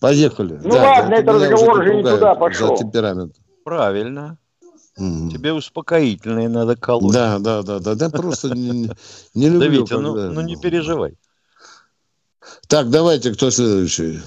[0.00, 0.60] Поехали.
[0.62, 2.76] Ну да, ладно, это разговор уже не туда пошел.
[2.76, 3.36] За темперамент.
[3.64, 4.38] Правильно.
[4.98, 5.30] Mm.
[5.30, 7.12] Тебе успокоительные надо колоть.
[7.12, 8.90] Да, да, да, да, да, просто не,
[9.34, 9.60] не люблю.
[9.60, 11.16] Да, Витя, ну, ну не переживай.
[12.68, 14.20] Так, давайте, кто следующий?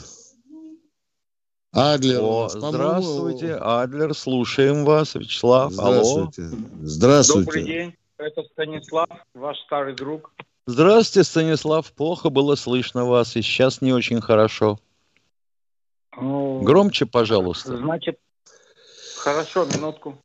[1.71, 2.21] Адлер.
[2.21, 5.15] О, здравствуйте, Адлер, слушаем вас.
[5.15, 6.41] Вячеслав, здравствуйте.
[6.43, 6.57] алло.
[6.81, 7.45] Здравствуйте.
[7.45, 10.31] Добрый день, это Станислав, ваш старый друг.
[10.65, 11.91] Здравствуйте, Станислав.
[11.93, 14.79] Плохо было слышно вас, и сейчас не очень хорошо.
[16.19, 17.77] Ну, Громче, пожалуйста.
[17.77, 18.17] Значит,
[19.17, 20.17] хорошо, минутку.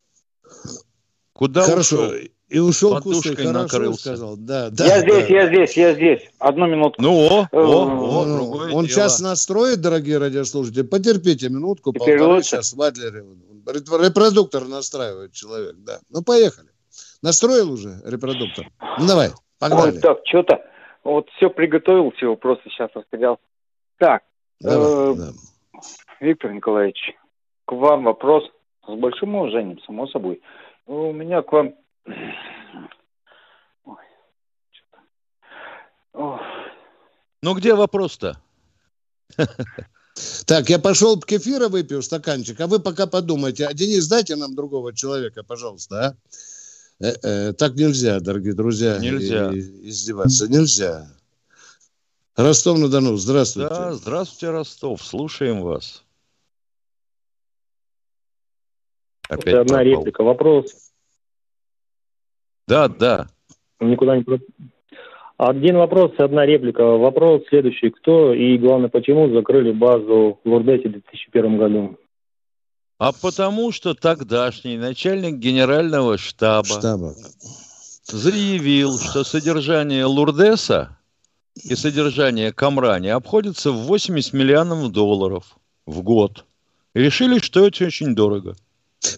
[1.35, 1.97] Куда Хорошо.
[1.97, 2.13] ушел?
[2.53, 4.01] И ушел Подушкой кусок, накрылся.
[4.01, 4.37] сказал.
[4.37, 5.01] Да, да, я да.
[5.01, 6.21] здесь, я здесь, я здесь.
[6.39, 7.01] Одну минутку.
[7.01, 8.89] Ну, о, о, о, Ну, другое Он дело.
[8.89, 10.83] сейчас настроит, дорогие радиослушатели.
[10.83, 12.49] Потерпите минутку, Теперь полтора лучше?
[12.49, 13.25] сейчас в Адлере.
[13.67, 16.01] Репродуктор настраивает человек, да.
[16.11, 16.69] Ну, поехали.
[17.23, 18.67] Настроил уже репродуктор?
[18.99, 19.93] Ну, давай, погнали.
[19.93, 20.61] Ой, так, что-то
[21.05, 23.39] вот все приготовил, все вопросы сейчас расстрял.
[23.99, 24.23] Так,
[24.61, 25.31] Давай, э, да.
[26.21, 27.15] Виктор Николаевич,
[27.65, 28.45] к вам вопрос
[28.87, 30.41] с большим уважением, само собой.
[30.87, 31.75] У меня к вам...
[32.07, 33.97] Ой,
[34.71, 34.99] что-то...
[36.13, 36.41] Ох.
[37.43, 38.41] Ну, где вопрос-то?
[40.47, 43.67] Так, я пошел кефира выпью, стаканчик, а вы пока подумайте.
[43.67, 46.17] А, Денис, дайте нам другого человека, пожалуйста, а?
[47.05, 48.99] Э, э, так нельзя, дорогие друзья.
[48.99, 49.51] Нельзя.
[49.51, 50.49] и- и издеваться.
[50.49, 51.11] Нельзя.
[52.37, 53.71] Ростов-на-Дону, здравствуйте.
[53.71, 55.03] Да, здравствуйте, Ростов.
[55.03, 56.05] Слушаем вас.
[59.31, 59.85] Опять Это одна пропал.
[60.01, 60.23] реплика.
[60.25, 60.92] Вопрос
[62.67, 63.27] Да, да.
[63.81, 64.25] никуда не...
[65.39, 66.85] Один вопрос, одна реплика.
[66.85, 67.91] Вопрос следующий.
[67.91, 71.97] Кто и, главное, почему закрыли базу в Лурдете в 2001 году?
[72.99, 77.15] А потому что тогдашний начальник генерального штаба, Штаба.
[78.05, 80.97] заявил, что содержание Лурдеса
[81.57, 86.45] и содержание Камрани обходится в 80 миллионов долларов в год.
[86.95, 88.55] И решили, что это очень дорого.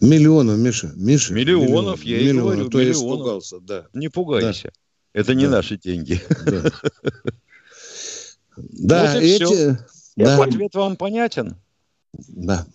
[0.00, 0.92] Миллионов, Миша.
[0.96, 1.34] Миша.
[1.34, 2.44] Миллионов, я и миллионов.
[2.44, 3.02] говорю, То я миллионов.
[3.16, 3.86] испугался, да.
[3.92, 4.72] Не пугайся.
[5.12, 5.50] Это не Да.
[5.52, 6.20] наши деньги.
[6.46, 6.62] Да,
[8.56, 9.78] да Вот и эти...
[10.16, 11.56] Да, Ответ вам понятен?
[12.12, 12.66] да.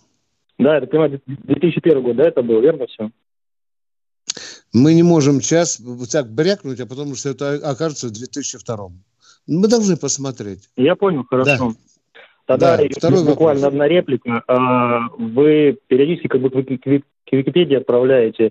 [0.58, 3.10] Да, это, понимаете, 2001 год, да, это было, верно все?
[4.74, 5.80] Мы не можем сейчас
[6.12, 8.90] так брякнуть, а потому что это окажется в 2002.
[9.46, 10.68] Мы должны посмотреть.
[10.76, 11.74] Я понял, хорошо.
[12.50, 13.72] Тогда Да, второй буквально вопрос.
[13.74, 14.42] одна реплика.
[14.48, 18.50] А, Вы периодически как бы к Вики- к Вики- к Википедии отправляете.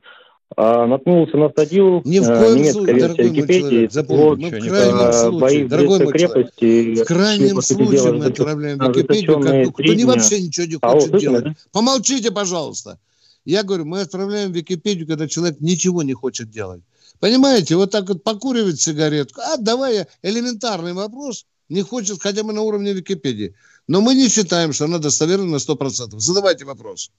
[0.56, 3.88] А, Наткнулся на статью Ни в а, коем немецкая случае, версия Википедии.
[3.92, 6.94] запомни, мы в крайнем случае, бои дорогой мой крепости.
[6.94, 11.10] в шли, крайнем случае мы отправляем Википедию, как, кто не вообще ничего не Алло, хочет
[11.10, 11.58] слышно, делать.
[11.74, 13.00] Помолчите, пожалуйста.
[13.44, 16.82] Я говорю, мы отправляем Википедию, когда человек ничего не хочет делать.
[17.20, 19.42] Понимаете, вот так вот покуривает сигаретку.
[19.42, 21.46] А, давай я элементарный вопрос.
[21.68, 23.54] Не хочет хотя бы на уровне Википедии.
[23.90, 26.20] Но мы не считаем, что она достоверна на 100%.
[26.20, 27.12] Задавайте вопрос.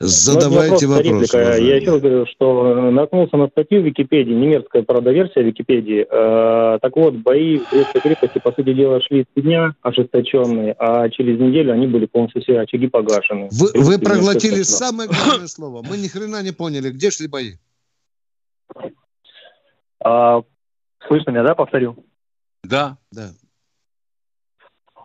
[0.00, 1.32] Задавайте Ну, не вопрос.
[1.34, 1.58] реплика.
[1.58, 6.06] Я еще раз говорю, что наткнулся на статью в Википедии, немецкая, правда, версия Википедии.
[6.10, 11.10] Э, так вот, бои в Брестской крепости, по сути дела, шли три дня ожесточенные, а
[11.10, 13.50] через неделю они были полностью все очаги погашены.
[13.52, 15.84] Вы, вы проглотили самое главное слово.
[15.86, 17.56] Мы ни хрена не поняли, где шли бои.
[20.02, 20.40] А,
[21.06, 22.02] слышно меня, да, повторю?
[22.64, 22.96] Да.
[23.10, 23.32] Да.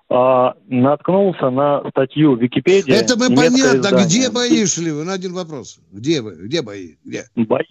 [0.09, 2.93] А, наткнулся на статью в Википедии.
[2.93, 3.77] Это мы понятно.
[3.77, 4.05] издание.
[4.05, 4.91] Где бои шли?
[4.91, 5.79] Вы на один вопрос.
[5.91, 6.35] Где вы?
[6.35, 6.95] Где бои?
[7.03, 7.25] Где?
[7.35, 7.65] Бои,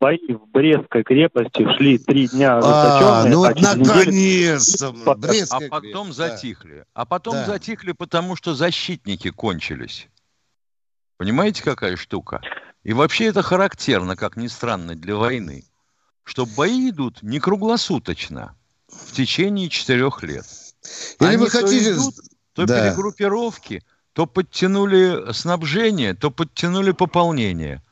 [0.00, 4.94] бои в Брестской крепости шли три дня А, ну а через неделю наконец-то.
[5.50, 6.28] А потом крепость, да.
[6.28, 6.84] затихли.
[6.94, 7.46] А потом Да.
[7.46, 10.08] затихли, потому что защитники кончились.
[11.16, 12.40] Понимаете, какая штука?
[12.84, 15.64] И вообще это характерно, как ни странно, для войны.
[16.22, 18.54] Что бои идут не круглосуточно,
[18.86, 20.44] в течение четырех лет.
[21.20, 21.92] Или Они вы то хотите...
[21.92, 22.14] идут,
[22.52, 22.90] то Да.
[22.90, 27.82] перегруппировки, то подтянули снабжение, то подтянули пополнение.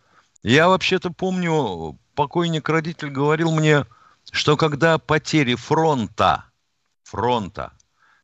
[0.43, 3.87] Я вообще-то помню, покойник родитель говорил мне,
[4.31, 6.45] что когда потери фронта,
[7.03, 7.73] фронта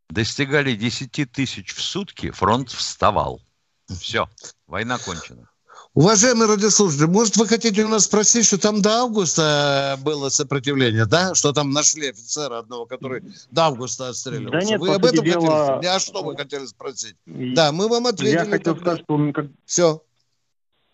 [0.09, 3.41] достигали 10 тысяч в сутки, фронт вставал.
[3.89, 4.29] Все,
[4.67, 5.49] война кончена.
[5.95, 11.05] Уважаемые радиослушатели, может, вы хотите у нас спросить, что там до августа э, было сопротивление,
[11.05, 11.35] да?
[11.35, 14.59] Что там нашли офицера одного, который до августа отстреливался?
[14.59, 15.91] Да нет, вы об этом хотели дела- спросить?
[15.91, 17.17] А что вы хотели спросить?
[17.27, 18.37] И Да, мы вам ответили.
[18.37, 18.93] Я хотел тогда.
[18.97, 20.03] сказать, что как- Все.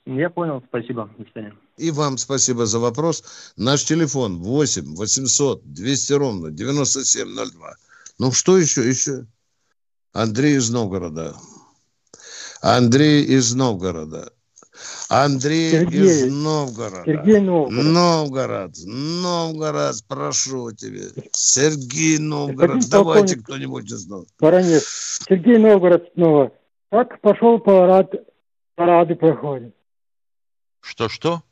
[0.06, 1.54] я понял, спасибо, до свидания.
[1.76, 3.22] И вам спасибо за вопрос.
[3.56, 7.76] Наш телефон 8 800 200 ровно 9702.
[8.18, 8.88] Ну, что еще?
[8.88, 9.26] Еще?
[10.12, 11.37] Андрей из Новгорода.
[12.62, 14.32] Андрей из Новгорода.
[15.09, 16.01] Андрей Сергей.
[16.03, 17.03] из Новгорода.
[17.05, 17.85] Сергей Новгород.
[17.85, 18.73] Новгород.
[18.85, 21.23] Новгород, прошу тебя.
[21.33, 22.77] Сергей Новгород.
[22.77, 23.44] Господин Давайте полковник.
[23.44, 24.25] кто-нибудь из нас.
[24.38, 25.21] Воронец.
[25.29, 26.53] Сергей Новгород снова.
[26.90, 28.12] Как пошел парад,
[28.75, 29.75] парады проходят?
[30.81, 31.42] Что-что?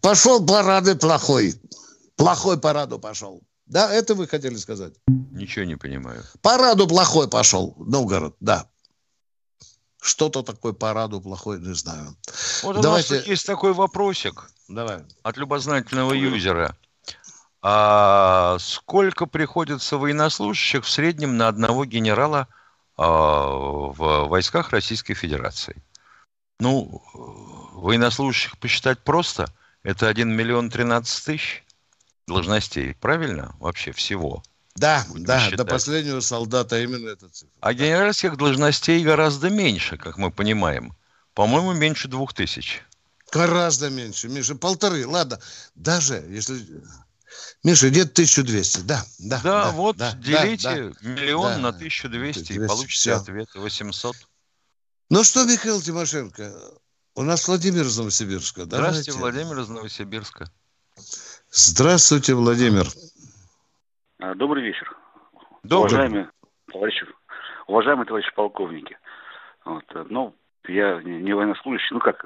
[0.00, 1.54] Пошел парады плохой.
[2.16, 3.42] Плохой параду пошел.
[3.66, 4.94] Да, это вы хотели сказать?
[5.08, 6.22] Ничего не понимаю.
[6.42, 7.74] Параду плохой пошел.
[7.78, 8.68] Новгород, да.
[10.04, 12.14] Что-то такое параду плохой, не знаю.
[12.62, 15.02] Вот у Давайте- нас тут есть такой вопросик Давай.
[15.22, 16.76] от любознательного юзера.
[17.62, 22.48] А сколько приходится военнослужащих в среднем на одного генерала
[22.98, 25.82] а, в войсках Российской Федерации?
[26.60, 27.02] Ну,
[27.72, 29.46] военнослужащих посчитать просто.
[29.82, 31.64] Это 1 миллион 13 тысяч
[32.28, 33.56] должностей, правильно?
[33.58, 34.42] Вообще всего.
[34.76, 35.58] Да, Будем да, считать.
[35.58, 37.54] до последнего солдата именно эта цифра.
[37.60, 40.94] А генеральских должностей гораздо меньше, как мы понимаем.
[41.34, 42.82] По-моему, меньше двух тысяч.
[43.32, 45.40] Гораздо меньше, Миша, полторы, ладно.
[45.74, 46.64] Даже если...
[47.62, 49.40] Миша, где-то 1200, да, да.
[49.42, 51.08] Да, вот да, делите да, да.
[51.08, 51.58] миллион да.
[51.58, 53.16] на 1200 и 1200, получите всё.
[53.16, 54.16] ответ 800.
[55.10, 56.52] Ну что, Михаил Тимошенко,
[57.14, 58.64] у нас Владимир из Новосибирска.
[58.64, 59.38] Здравствуйте, Давайте.
[59.38, 60.50] Владимир из Новосибирска.
[61.50, 62.92] Здравствуйте, Владимир.
[64.24, 64.96] А, Добрый вечер.
[65.62, 65.92] Добрый.
[65.92, 66.30] Уважаемые
[66.72, 67.06] товарищи,
[67.66, 68.96] уважаемые товарищи полковники.
[69.66, 70.34] Вот, э, ну,
[70.66, 72.24] я не не военнослужащий, ну как,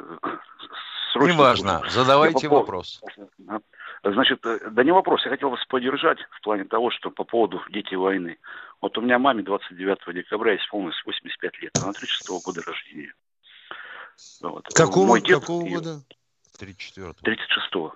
[1.12, 1.32] срочно.
[1.32, 3.00] Неважно, задавайте Я по вопрос.
[4.04, 7.60] Значит, э, да не вопрос, я хотел вас поддержать в плане того, что по поводу
[7.70, 8.38] дети войны.
[8.80, 13.12] Вот у меня маме 29 декабря исполнилось 85 лет, она 36 года рождения.
[14.40, 14.68] Вот.
[14.72, 16.00] Какого, Мой дед какого ее- года?
[16.58, 17.92] 34 36-го.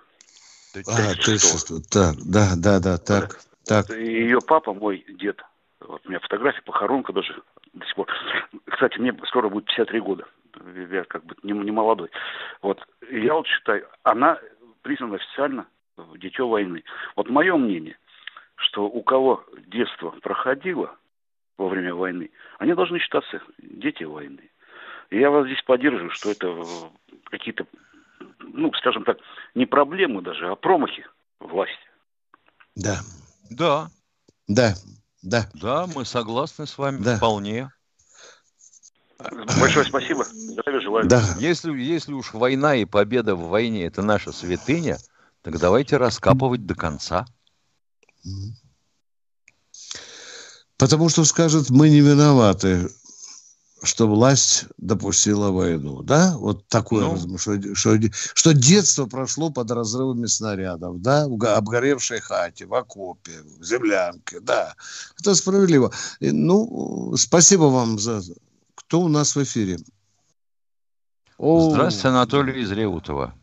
[0.89, 3.91] А, 36 Так, да, да, да, так, так.
[3.91, 5.41] И ее папа, мой дед,
[5.81, 8.07] вот у меня фотография, похоронка даже до сих пор.
[8.71, 10.25] Кстати, мне скоро будет 53 года.
[10.91, 12.11] Я как бы не, не молодой.
[12.61, 12.81] Вот.
[13.11, 14.39] Я вот считаю, она
[14.83, 15.67] признана официально
[16.17, 16.85] дитё войны.
[17.17, 17.97] Вот мое мнение,
[18.57, 20.95] что у кого детство проходило
[21.59, 24.51] во время войны, они должны считаться дети войны.
[25.11, 27.67] И я вас здесь поддерживаю, что это э, какие-то,
[28.41, 29.19] ну, скажем так,
[29.55, 31.07] не проблемы даже, а промахи
[31.39, 31.77] власти.
[32.75, 33.01] Да,
[33.57, 33.91] Да,
[34.49, 34.75] да,
[35.23, 35.49] да.
[35.55, 37.17] да, мы согласны с вами Да.
[37.17, 37.71] вполне.
[39.61, 40.25] Большое спасибо.
[40.25, 41.09] Здравия желаю.
[41.09, 41.23] Да.
[41.39, 44.99] Если, если уж война и победа в войне это наша святыня,
[45.43, 47.27] так давайте раскапывать до конца.
[50.77, 52.91] Потому что скажет, мы не виноваты,
[53.83, 56.03] что власть допустила войну.
[56.03, 56.35] Да?
[56.39, 57.13] Вот такое, Ну.
[57.15, 57.39] разум-
[57.75, 57.99] что,
[58.35, 64.75] что, детство прошло под разрывами снарядов, да, в обгоревшей хате, в окопе, в землянке, да.
[65.21, 65.93] Это справедливо.
[66.21, 68.21] И, ну, спасибо вам за...
[68.75, 69.79] Кто у нас в эфире?
[71.39, 73.35] О, Здравствуйте, Анатолий из Реутова.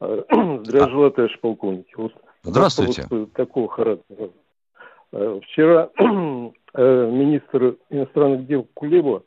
[0.00, 1.86] Здравия желаю, товарищ полковник.
[1.96, 3.02] Вот Здравствуйте.
[3.02, 4.30] вопрос Такого характера.
[5.12, 9.22] Э, Вчера э, министр иностранных дел Кулеба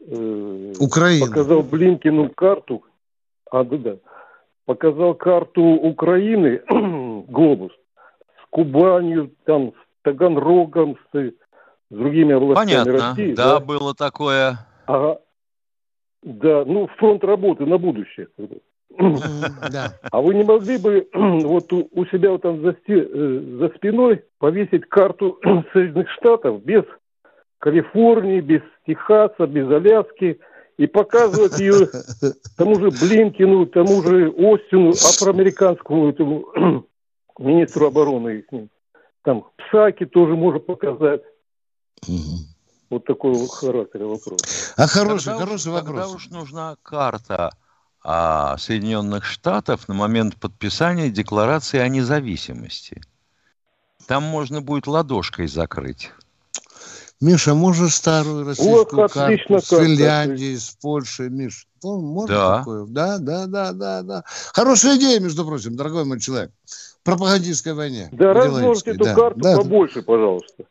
[0.00, 1.26] э, Украина.
[1.26, 2.84] показал Блинкину карту,
[3.50, 3.96] а, да, да,
[4.64, 6.62] показал карту Украины,
[7.28, 11.32] глобус, с Кубанью, там, с Таганрогом, с, с
[11.90, 12.92] другими областями Понятно.
[13.10, 13.34] России.
[13.34, 14.58] да, было такое.
[14.86, 15.20] Ага.
[16.22, 18.28] Да, ну, фронт работы на будущее.
[18.98, 19.94] Да.
[20.10, 24.24] А вы не могли бы вот у, у себя вот там за, э, за спиной
[24.38, 25.38] повесить карту
[25.72, 26.84] Соединенных Штатов без
[27.58, 30.40] Калифорнии, без Техаса, без Аляски
[30.76, 31.88] и показывать ее
[32.56, 36.46] тому же Блинкину, тому же Остину, афроамериканскому этому
[37.38, 38.38] министру обороны.
[38.38, 38.44] их.
[39.22, 41.22] Там Псаки тоже можно показать.
[42.90, 44.72] Вот такой вот характер вопрос.
[44.76, 46.14] А хороший, Тогда уж- хороший Тогда вопрос.
[46.14, 47.50] уж нужна карта
[48.58, 53.02] Соединенных Штатов на момент подписания Декларации о независимости.
[54.06, 56.10] Там можно будет ладошкой закрыть.
[57.20, 59.68] Миша, можешь старую российскую отлично карту с.
[59.68, 61.66] Финляндии, с Польши, Миш?
[61.82, 62.58] Можно Да.
[62.58, 62.86] такое?
[62.86, 64.24] Да, да, да, да, да.
[64.54, 66.52] Хорошая идея, между прочим, дорогой мой человек.
[67.02, 68.08] Пропагандистской войне.
[68.12, 69.56] Да размножьте эту да, карту да.
[69.56, 70.64] побольше, пожалуйста.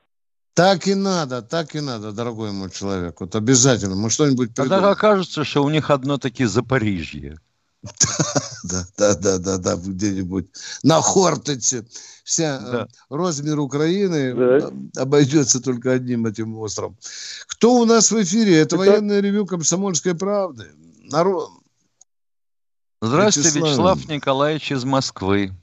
[0.57, 3.21] Так и надо, так и надо, дорогой мой человек.
[3.21, 3.95] Вот обязательно.
[3.95, 4.93] Мы что-нибудь Тогда придумаем.
[4.97, 7.37] окажется, что у них одно таки Запорижье.
[8.63, 10.47] Да, да, да, да, да, где-нибудь
[10.83, 11.85] на Хортице.
[12.23, 12.87] Вся э, Да.
[13.09, 14.67] размер Украины Да.
[14.67, 16.97] э, обойдется только одним этим островом.
[17.45, 18.55] Кто у нас в эфире?
[18.57, 20.71] Это Это- военное ревю Комсомольской правды.
[21.03, 21.51] Народ.
[22.99, 23.97] Здравствуйте, Вячеслав.
[23.99, 25.53] Вячеслав Николаевич из Москвы.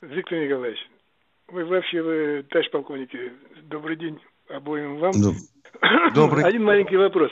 [0.00, 0.78] Виктор Николаевич,
[1.54, 3.32] вы вообще, вы, товарищ полковники,
[3.62, 5.12] добрый день обоим вам.
[6.14, 6.44] Добрый.
[6.44, 7.30] Один маленький вопрос.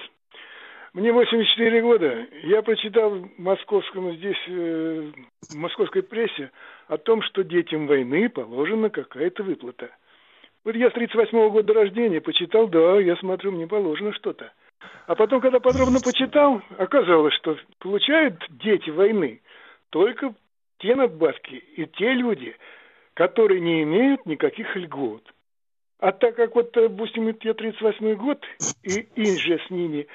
[0.95, 2.27] Мне 84 года.
[2.45, 5.11] Я прочитал в московском здесь, э,
[5.51, 6.53] в московской прессе
[6.87, 9.91] о том, что детям войны положена какая-то выплата.
[10.64, 14.53] Вот я с 38 года рождения почитал, да, я смотрю, мне положено что-то.
[15.07, 19.41] А потом, когда подробно почитал, оказалось, что получают дети войны
[19.91, 20.33] только
[20.79, 22.55] те надбавки и те люди,
[23.14, 25.22] которые не имеют никаких льгот.
[25.98, 28.38] А так как вот, допустим, я 38 год,
[28.82, 30.06] и Инжа с ними,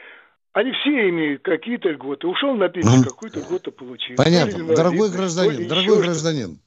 [0.52, 2.28] они все имеют какие-то льготы.
[2.28, 4.16] Ушел на пенсию, какую-то льготу получил.
[4.18, 4.58] Понятно.
[4.58, 6.60] Или дорогой гражданин, дорогой гражданин.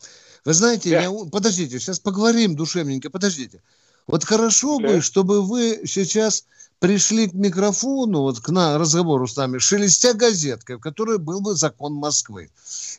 [0.44, 1.02] Вы знаете, да.
[1.02, 1.10] я...
[1.30, 3.60] подождите, сейчас поговорим душевненько, подождите.
[4.06, 4.88] Вот хорошо да.
[4.88, 6.46] бы, чтобы вы сейчас
[6.80, 11.54] пришли к микрофону, вот к на, разговору с нами, шелестя газеткой, в которой был бы
[11.54, 12.50] закон Москвы.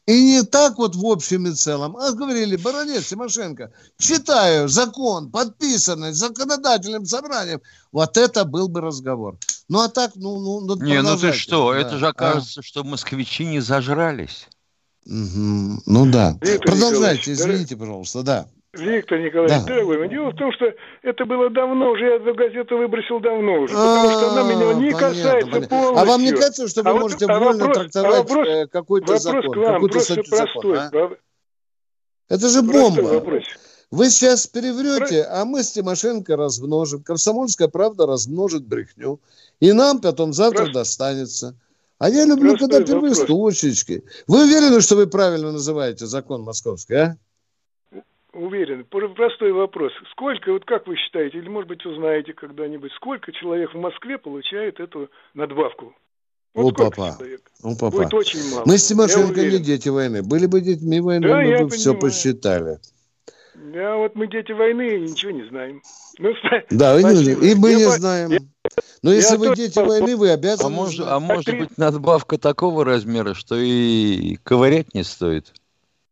[0.05, 6.13] И не так вот в общем и целом, а говорили, баронец Тимошенко, читаю закон, подписанный
[6.13, 7.61] законодательным собранием,
[7.91, 9.37] вот это был бы разговор.
[9.67, 11.79] Ну а так, ну, ну, ну Не, ну ты что, да.
[11.79, 12.63] это же окажется, а?
[12.63, 14.47] что москвичи не зажрались.
[15.07, 15.81] Угу.
[15.87, 16.37] Ну да.
[16.41, 18.47] Виктор Продолжайте, извините, пожалуйста, да.
[18.73, 19.65] Виктор Николаевич, да.
[19.65, 23.73] дорогой, дело в том, что это было давно уже, я эту газету выбросил давно уже,
[23.73, 25.67] потому что она меня не понятно, касается понятно.
[25.67, 25.97] полностью.
[25.97, 28.67] А вам не кажется, что вы а можете вот, вольно вопрос, трактовать а вопрос, э,
[28.67, 31.09] какой-то закон, какой-то закон, а?
[32.29, 33.41] Это же бомба.
[33.91, 37.03] Вы сейчас переврете, а мы с Тимошенко размножим.
[37.03, 39.19] Комсомольская правда размножит брехню.
[39.59, 40.79] И нам потом завтра Просто...
[40.79, 41.55] достанется.
[41.99, 44.05] А я люблю, Простой когда первоисточники.
[44.27, 47.17] Вы уверены, что вы правильно называете закон московский, а?
[48.33, 48.85] Уверен.
[48.85, 49.91] Простой вопрос.
[50.11, 54.79] Сколько, вот как вы считаете, или, может быть, узнаете когда-нибудь, сколько человек в Москве получает
[54.79, 55.93] эту надбавку?
[56.53, 57.15] Вот О, папа.
[57.17, 57.41] Человек?
[57.61, 57.97] О, папа.
[57.97, 58.63] Будет очень мало.
[58.65, 60.23] Мы с Тимошенко не дети войны.
[60.23, 61.69] Были бы детьми войны, да, мы бы понимаю.
[61.69, 62.79] все посчитали.
[63.55, 65.81] Да, вот мы дети войны и ничего не знаем.
[66.17, 66.33] Ну,
[66.69, 67.91] да, и, и мы я не по...
[67.91, 68.31] знаем.
[69.01, 70.67] Но если вы дети войны, вы обязаны...
[70.67, 75.53] А, может, а может быть надбавка такого размера, что и ковырять не стоит?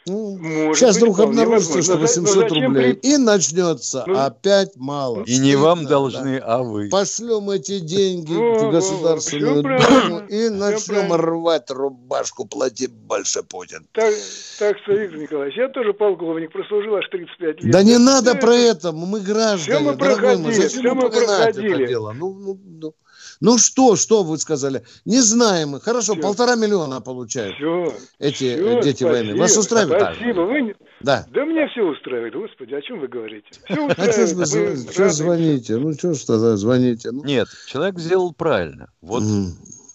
[0.09, 2.93] Ну, сейчас быть, вдруг обнаружится, что 800 рублей.
[2.95, 3.13] При...
[3.13, 5.23] И начнется ну, опять мало.
[5.23, 6.45] И не вам должны, да.
[6.45, 6.89] а вы.
[6.89, 13.87] Пошлем эти деньги ну, в Государственную Думу и начнем рвать рубашку, платить больше Путин.
[13.91, 14.13] Так,
[14.57, 17.71] так что, Виктор Николаевич, я тоже полковник, прослужил аж 35 лет.
[17.71, 21.75] Да не надо про это, мы граждане, все мы зачем все мы проходили.
[21.75, 22.13] это дело?
[22.13, 22.93] Ну, ну, ну.
[23.41, 24.83] Ну что, что вы сказали?
[25.05, 25.79] Не знаем мы.
[25.79, 26.21] Хорошо, все.
[26.21, 29.39] полтора миллиона получают все, эти все, дети спасибо, войны.
[29.39, 30.01] Вас устраивает?
[30.01, 30.41] Спасибо.
[30.41, 30.75] Вы...
[30.99, 31.25] Да.
[31.31, 32.33] да мне все устраивает.
[32.33, 33.47] Господи, о чем вы говорите?
[33.51, 33.99] Все устраивает.
[33.99, 35.77] А что вы что звоните?
[35.77, 37.11] Ну что ж тогда звоните?
[37.11, 37.23] Ну.
[37.23, 38.89] Нет, человек сделал правильно.
[39.01, 39.51] Вот mm.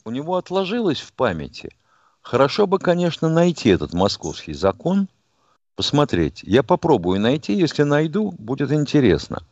[0.06, 1.68] у него отложилось в памяти.
[2.22, 5.06] Хорошо бы, конечно, найти этот московский закон,
[5.76, 6.40] посмотреть.
[6.44, 7.52] Я попробую найти.
[7.52, 9.42] Если найду, будет интересно.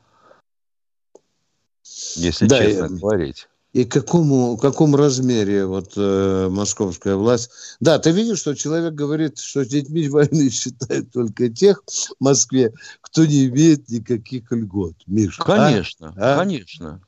[2.17, 2.89] Если да, честно я...
[2.89, 7.51] говорить и какому, каком размере вот э, московская власть.
[7.81, 12.73] Да, ты видишь, что человек говорит, что с детьми войны считают только тех в Москве,
[13.01, 14.95] кто не имеет никаких льгот.
[15.07, 16.39] Миша, конечно, а?
[16.39, 17.01] конечно,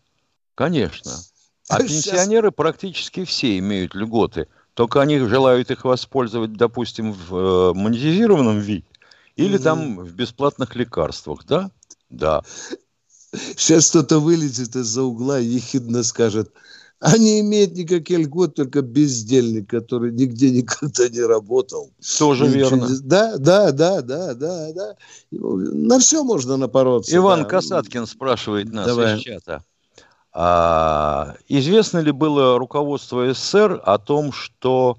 [0.54, 1.12] конечно.
[1.70, 8.58] А пенсионеры практически все имеют льготы, только они желают их воспользовать, допустим, в э, монетизированном
[8.58, 8.84] виде
[9.36, 9.62] или mm-hmm.
[9.62, 11.70] там в бесплатных лекарствах, да?
[12.10, 12.42] Да.
[13.57, 16.53] Сейчас кто-то вылезет из-за угла и ехидно скажет,
[17.01, 21.91] а не имеет никаких льгот, только бездельник, который нигде никогда не работал.
[22.18, 22.87] Тоже Ничего верно.
[22.87, 22.99] Не...
[23.01, 24.97] Да, да, да, да, да, да.
[25.30, 27.14] На все можно напороться.
[27.14, 27.49] Иван да.
[27.49, 29.16] Касаткин спрашивает нас Давай.
[29.16, 29.62] из чата.
[30.32, 34.97] А, известно ли было руководство СССР о том, что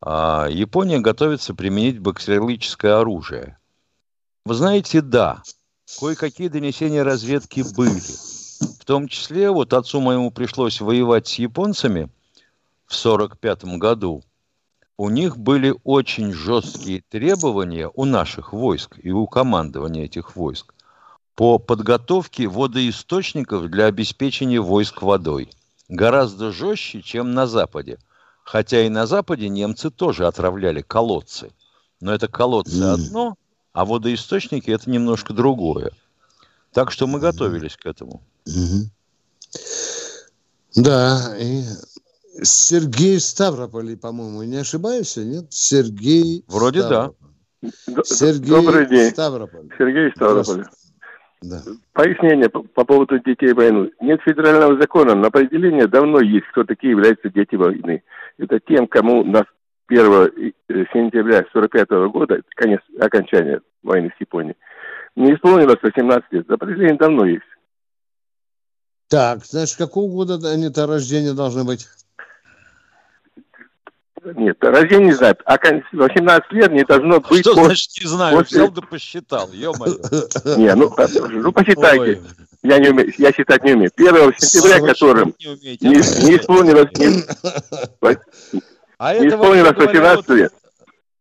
[0.00, 3.58] а, Япония готовится применить бактериологическое оружие?
[4.46, 5.42] Вы знаете, да
[5.98, 8.00] кое-какие донесения разведки были.
[8.80, 12.10] В том числе, вот отцу моему пришлось воевать с японцами
[12.86, 14.22] в 1945 году.
[14.96, 20.74] У них были очень жесткие требования у наших войск и у командования этих войск
[21.34, 25.50] по подготовке водоисточников для обеспечения войск водой.
[25.88, 27.98] Гораздо жестче, чем на Западе.
[28.44, 31.50] Хотя и на Западе немцы тоже отравляли колодцы.
[32.00, 33.36] Но это колодцы одно,
[33.74, 35.90] а водоисточники это немножко другое.
[36.72, 38.22] Так что мы готовились к этому.
[40.76, 41.62] Да, и
[42.42, 45.46] Сергей Ставрополь, по-моему, не ошибаюсь, нет?
[45.50, 47.28] Сергей Вроде Ставрополь.
[47.62, 48.02] да.
[48.04, 49.10] Сергей Добрый день.
[49.10, 49.68] Ставрополь.
[49.76, 50.64] Сергей Ставрополь.
[51.42, 51.62] Да.
[51.92, 53.90] Пояснение по, по поводу детей войны.
[54.00, 58.02] Нет федерального закона, но определение давно есть, кто такие являются дети войны.
[58.38, 59.44] Это тем, кому на
[59.88, 60.52] 1 э,
[60.92, 64.56] сентября 1945 года, конец окончания войны с Японией,
[65.16, 66.50] не исполнилось 18 лет.
[66.50, 67.42] Определение давно есть.
[69.08, 71.86] Так, значит, какого года они-то рождения должны быть?
[74.24, 75.36] Нет, рождение не знаю.
[75.44, 75.58] А
[75.92, 77.40] 18 лет не должно быть...
[77.40, 77.66] Что после...
[77.66, 78.38] значит не знаю?
[78.38, 78.62] После...
[78.62, 79.96] Взял да посчитал, ё-моё.
[80.56, 80.90] Не, ну,
[81.42, 82.00] ну посчитайте.
[82.00, 82.22] Ой.
[82.62, 83.90] Я не умею, я считать не умею.
[83.94, 86.90] 1 сентября, которым не, не, не исполнилось...
[86.96, 88.60] Не,
[88.98, 90.52] а не исполнилось 18 лет.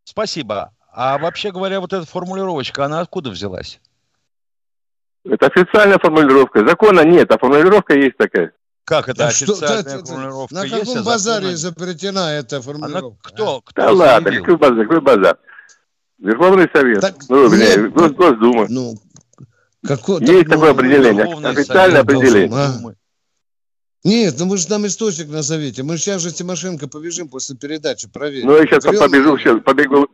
[0.03, 0.71] Спасибо.
[0.91, 3.80] А вообще говоря, вот эта формулировочка, она откуда взялась?
[5.26, 6.67] Это официальная формулировка.
[6.67, 8.51] Закона нет, а формулировка есть такая.
[8.86, 10.53] Как это официальная что, формулировка?
[10.53, 11.57] На каком есть, базаре закона...
[11.57, 12.99] запретена эта формулировка?
[12.99, 13.61] Она кто?
[13.61, 14.84] кто да ладно, какой базар?
[14.84, 15.38] Какой базар?
[16.19, 17.01] Верховный Совет.
[17.01, 18.67] Так, ну, блин, нет, Госдума.
[18.69, 18.95] Ну,
[19.86, 22.57] какой, есть так, такое ну, определение, официальное определение.
[22.57, 22.93] А?
[24.04, 25.84] Нет, ну вы же нам источник назовите.
[25.84, 28.47] Мы сейчас же Тимошенко побежим после передачи, проверим.
[28.47, 28.99] Ну, я сейчас Берем...
[28.99, 30.08] побежу, сейчас побегу.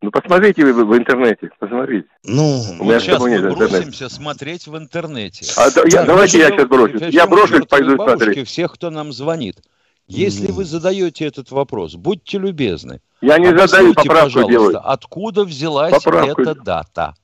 [0.00, 2.08] Ну, посмотрите вы в интернете, посмотрите.
[2.24, 5.46] Ну, У меня сейчас мы бросимся смотреть в интернете.
[5.56, 7.02] А, да, я, давайте я сейчас брошусь.
[7.10, 8.48] Я брошусь, пойду смотреть.
[8.48, 9.62] Всех, кто нам звонит.
[10.08, 10.52] Если mm.
[10.52, 13.00] вы задаете этот вопрос, будьте любезны.
[13.20, 14.80] Я не задаю, поправку делаю.
[14.82, 16.42] Откуда взялась поправку.
[16.42, 17.14] эта дата?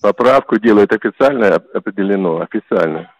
[0.00, 3.10] Поправку делают официально определено, официально.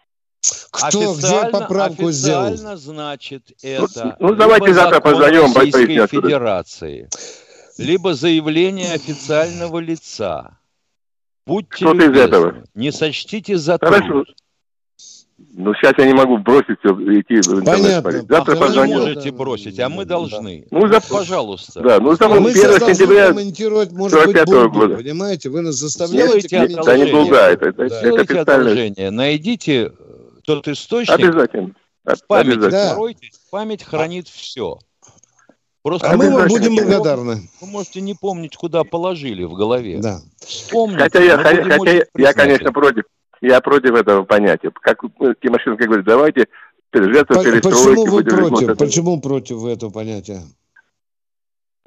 [0.71, 2.77] Кто, официально, где поправку официально сделал?
[2.77, 4.17] значит это...
[4.19, 7.09] Ну, ну давайте завтра позвоним, Российской Федерации.
[7.77, 10.57] Либо заявление официального лица.
[11.45, 12.63] Будьте Что любезны, из этого?
[12.75, 14.05] не сочтите за Хорошо.
[14.05, 14.27] труд.
[15.53, 18.03] Ну, сейчас я не могу бросить все, идти в интернет.
[18.03, 18.35] Понятно.
[18.35, 18.93] Завтра а позвоню.
[18.99, 20.67] Вы можете бросить, а мы должны.
[20.69, 20.99] Ну, за...
[21.01, 21.81] пожалуйста.
[21.81, 24.95] Да, ну, там 1 сентября комментировать, может быть, булгу, года.
[24.97, 27.99] Понимаете, вы нас заставляете Сделайте Да, не булга, это, это, да.
[27.99, 30.16] Сделайте это одолжение, найдите э,
[30.47, 31.19] тот источник.
[31.19, 31.75] Обязательно.
[32.05, 32.97] В память, да.
[33.51, 34.79] память хранит все.
[35.83, 37.49] Просто а мы вам будем благодарны.
[37.61, 39.99] Вы можете не помнить, куда положили в голове.
[39.99, 40.21] Да.
[40.39, 41.03] Вспомните.
[41.03, 43.03] Хотя я, хотя, хотя я, конечно, против.
[43.41, 44.71] Я против этого понятия.
[44.81, 45.01] Как
[45.41, 46.47] Тимошенко говорит, давайте
[46.93, 47.67] жертву перестройки.
[47.69, 48.77] Почему вы против?
[48.77, 50.41] Почему против этого понятия?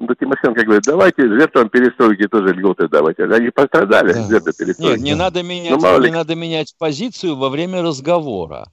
[0.01, 3.19] Ну, Тимошенко говорит, давайте жертвам перестройки тоже льготы давать.
[3.19, 4.27] Они пострадали, да.
[4.27, 4.97] жертвы перестройки.
[4.97, 8.67] Нет, не надо менять, ну, не надо менять позицию во время разговора.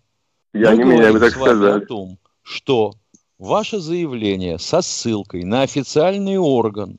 [0.55, 1.83] Я Мы не меняю, вы так сказали.
[1.83, 2.95] о том, что
[3.39, 6.99] ваше заявление со ссылкой на официальный орган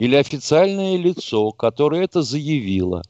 [0.00, 3.02] или официальное лицо, которое это заявило,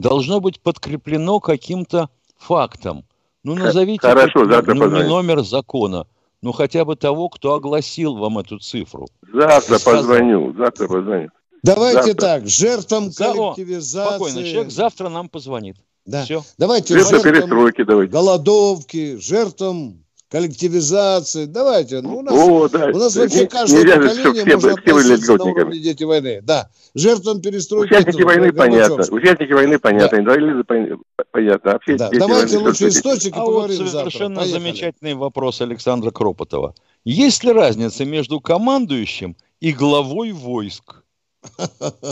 [0.00, 3.04] должно быть подкреплено каким-то фактом.
[3.44, 6.06] Ну, назовите Хорошо, ну, не номер закона,
[6.42, 9.06] но хотя бы того, кто огласил вам эту цифру.
[9.32, 11.28] Завтра позвоню, завтра позвоню.
[11.62, 12.14] Давайте завтра.
[12.14, 14.08] так, жертвам коллективизации...
[14.08, 15.76] Спокойно, человек завтра нам позвонит.
[16.06, 16.24] Да.
[16.24, 16.42] Все.
[16.56, 18.12] Давайте жертвам перестройки, давайте.
[18.12, 21.46] голодовки, жертвам коллективизации.
[21.46, 22.00] Давайте.
[22.00, 22.86] Ну, у нас, О, да.
[22.86, 26.40] у нас вообще каждое Нельзя поколение все, может все относиться на уровне дети войны.
[26.42, 26.70] Да.
[26.94, 27.92] Жертвам перестройки.
[27.92, 29.04] Участники войны понятно.
[29.10, 30.16] Участники войны понятно.
[30.16, 30.22] Да.
[30.22, 30.64] Инвалиды
[31.32, 31.72] понятно.
[31.72, 32.10] А все да.
[32.12, 34.58] Давайте лучше источники а поговорим вот совершенно завтра.
[34.58, 36.74] замечательный вопрос Александра Кропотова.
[37.04, 41.02] Есть ли разница между командующим и главой войск?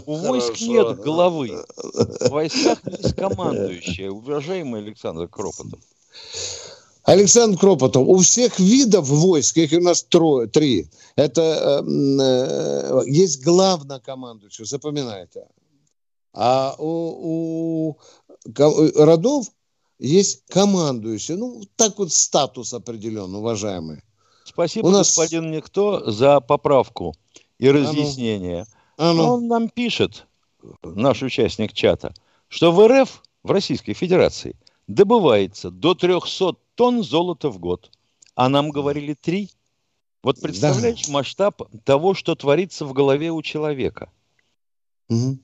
[0.07, 1.51] У войск нет главы.
[1.85, 5.81] В войсках есть командующие, уважаемый Александр Кропотов.
[7.09, 14.67] Александр Кропотов, у всех видов войск, их у нас трое, три, это э, есть главнокомандующий,
[14.67, 15.47] запоминайте.
[16.35, 17.99] А у, у
[18.95, 19.47] родов
[19.99, 21.37] есть командующий.
[21.37, 24.03] Ну, так вот статус определен, уважаемый.
[24.45, 25.09] Спасибо, у нас...
[25.09, 27.15] господин Никто, за поправку
[27.59, 28.67] и разъяснение.
[28.99, 29.23] А ну.
[29.23, 29.33] А ну.
[29.33, 30.27] Он нам пишет,
[30.83, 32.13] наш участник чата,
[32.49, 34.57] что в РФ, в Российской Федерации,
[34.87, 37.91] добывается до 300 тонн золота в год.
[38.37, 39.51] А нам говорили три.
[40.23, 41.13] Вот представляешь да.
[41.13, 44.13] масштаб того, что творится в голове у человека.
[45.09, 45.39] Угу.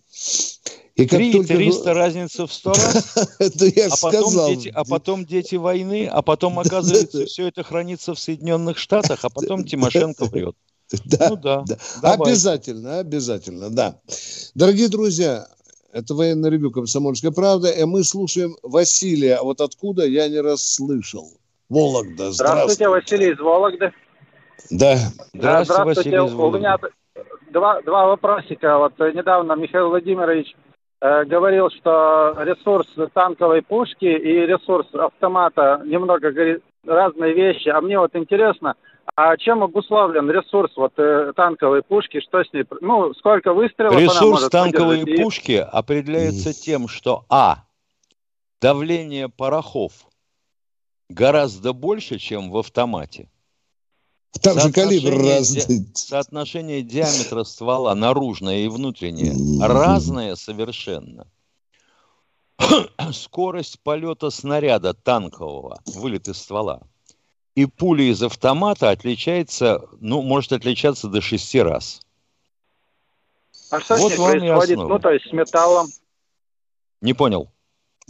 [0.95, 1.55] И как 3 только...
[1.55, 4.49] 300 разница в 100 раз, это я а, потом сказал.
[4.49, 9.29] Дети, а потом дети войны, а потом, оказывается, все это хранится в Соединенных Штатах, а
[9.29, 10.57] потом Тимошенко врет.
[11.05, 11.65] Да, ну, да.
[11.67, 12.13] да.
[12.13, 13.99] Обязательно, обязательно, да.
[14.55, 15.49] Дорогие друзья,
[15.95, 17.71] это военный ревю «Комсомольская правда».
[17.71, 19.37] И мы слушаем Василия.
[19.37, 21.29] А вот откуда, я не расслышал.
[21.69, 22.33] Вологда.
[22.33, 23.93] Здравствуйте, Здравствуйте Василий из Вологды.
[24.71, 24.97] Да.
[24.97, 25.85] Здравствуйте, Здравствуйте.
[25.85, 26.57] Василий из Вологды.
[26.57, 26.77] У меня
[27.53, 28.79] два, два вопросика.
[28.79, 30.55] Вот недавно Михаил Владимирович
[31.01, 36.33] э, говорил, что ресурс танковой пушки и ресурс автомата немного
[36.85, 37.69] разные вещи.
[37.69, 38.75] А мне вот интересно,
[39.17, 42.21] а чем обусловлен ресурс вот э, танковой пушки?
[42.21, 42.65] Что с ней?
[42.81, 45.23] Ну, сколько выстрелов Ресурс она может танковой и...
[45.23, 47.65] пушки определяется тем, что а
[48.61, 49.93] давление порохов
[51.09, 53.29] гораздо больше, чем в автомате.
[54.43, 55.79] Там же калибр разный.
[55.79, 55.87] Ди...
[55.95, 59.35] Соотношение диаметра ствола наружное и внутреннее
[59.65, 61.29] разное совершенно.
[63.13, 66.83] Скорость полета снаряда танкового, вылет из ствола,
[67.55, 72.01] и пуля из автомата отличается, ну, может отличаться до шести раз.
[73.71, 74.79] А что вот с ней происходит?
[74.79, 75.89] Ну, то есть с металлом?
[77.01, 77.51] Не понял.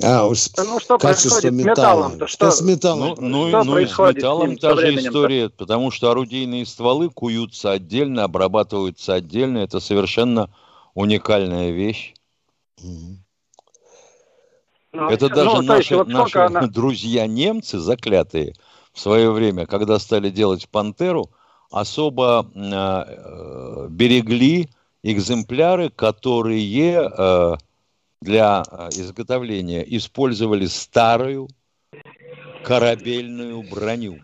[0.02, 2.12] А, уж ну, что происходит с металлом?
[2.14, 2.26] -то?
[2.26, 3.16] Что, что с металлом?
[3.20, 8.24] Ну, ну, ну и с металлом та же история, потому что орудийные стволы куются отдельно,
[8.24, 9.58] обрабатываются отдельно.
[9.58, 10.50] Это совершенно
[10.94, 12.14] уникальная вещь.
[12.82, 13.16] Mm-hmm.
[14.94, 16.62] Ну, это ну, даже наши, вот наши она...
[16.68, 18.54] друзья немцы, заклятые,
[18.94, 21.28] в свое время, когда стали делать «Пантеру»,
[21.70, 24.68] особо э, берегли
[25.02, 27.56] экземпляры, которые э,
[28.20, 31.48] для э, изготовления использовали старую
[32.64, 34.20] корабельную броню.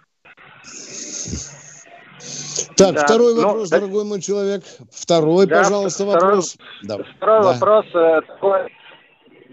[2.76, 3.04] Так, да.
[3.04, 4.62] второй ну, вопрос, ну, дорогой мой человек.
[4.90, 6.56] Второй, да, пожалуйста, второй, вопрос.
[6.82, 6.98] Да.
[7.16, 7.52] Второй да.
[7.52, 8.60] вопрос э, такой.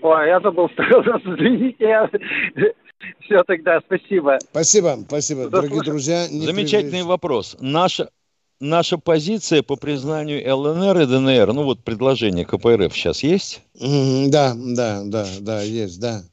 [0.02, 2.10] Ой, я забыл второй вопрос, извините.
[3.22, 4.38] Все тогда, спасибо.
[4.52, 6.28] Спасибо, спасибо, дорогие друзья.
[6.28, 7.58] Замечательный вопрос.
[7.60, 8.10] Наша,
[8.60, 13.62] наша позиция по признанию ЛНР и ДНР, ну вот предложение КПРФ сейчас есть?
[13.76, 16.24] Да, да, да, да, есть, да.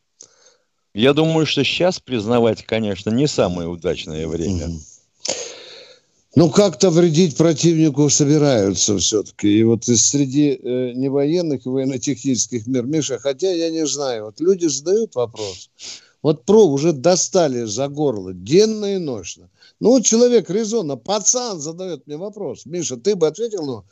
[0.94, 4.68] Я думаю, что сейчас признавать, конечно, не самое удачное время.
[6.36, 9.58] Ну, как-то вредить противнику собираются все-таки.
[9.58, 14.66] И вот среди э, невоенных и военно-технических мер, Миша, хотя я не знаю, вот люди
[14.66, 15.70] задают вопрос.
[16.24, 19.50] Вот про уже достали за горло денно и ночно.
[19.78, 22.64] Ну, человек резонно, пацан задает мне вопрос.
[22.64, 23.84] Миша, ты бы ответил, ну,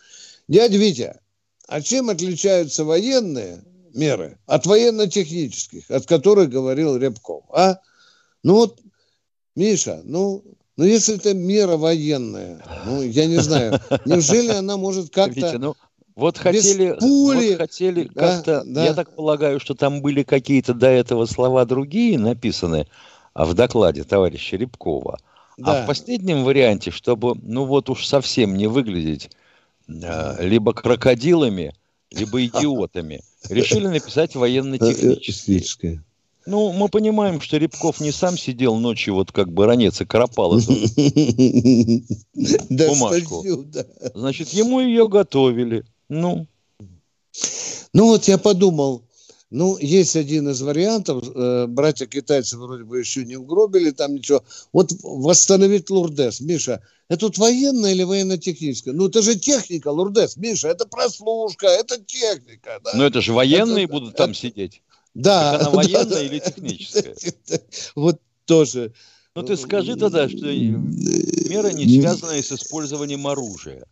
[0.48, 1.20] дядя Витя,
[1.68, 3.62] а чем отличаются военные
[3.92, 7.80] меры от военно-технических, от которых говорил Рябков, а?
[8.42, 8.80] Ну вот,
[9.54, 10.42] Миша, ну,
[10.78, 15.74] ну если это мера военная, ну, я не знаю, неужели она может как-то...
[16.14, 17.50] Вот хотели, пули.
[17.50, 18.84] вот хотели да, как-то, да.
[18.84, 22.86] я так полагаю, что там были какие-то до этого слова другие написаны
[23.34, 25.18] а в докладе товарища Рябкова.
[25.18, 25.80] А да.
[25.80, 29.30] А в последнем варианте, чтобы, ну вот уж совсем не выглядеть
[29.88, 31.74] э, либо крокодилами,
[32.10, 36.02] либо идиотами, решили написать военно-технические.
[36.44, 40.72] Ну, мы понимаем, что Рябков не сам сидел ночью, вот как баронец и коропал эту
[42.68, 43.44] бумажку.
[44.14, 45.84] Значит, ему ее готовили.
[46.12, 46.46] Ну.
[47.94, 49.02] Ну вот я подумал,
[49.48, 54.44] ну, есть один из вариантов, э, братья китайцы вроде бы еще не угробили там ничего.
[54.72, 56.40] Вот восстановить Лурдес.
[56.40, 58.92] Миша, это тут военная или военно-техническая?
[58.92, 60.36] Ну, это же техника, Лурдес.
[60.36, 62.78] Миша, это прослушка, это техника.
[62.84, 62.92] Да?
[62.94, 64.82] Но это же военные это, будут там это, сидеть.
[65.14, 65.52] Да.
[65.52, 67.14] Так она военная да, или техническая?
[67.94, 68.92] Вот тоже.
[69.34, 73.86] Ну, ты скажи тогда, что мера не связанная с использованием оружия.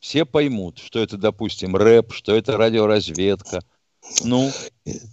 [0.00, 3.60] Все поймут, что это, допустим, рэп, что это радиоразведка–
[4.24, 4.50] ну?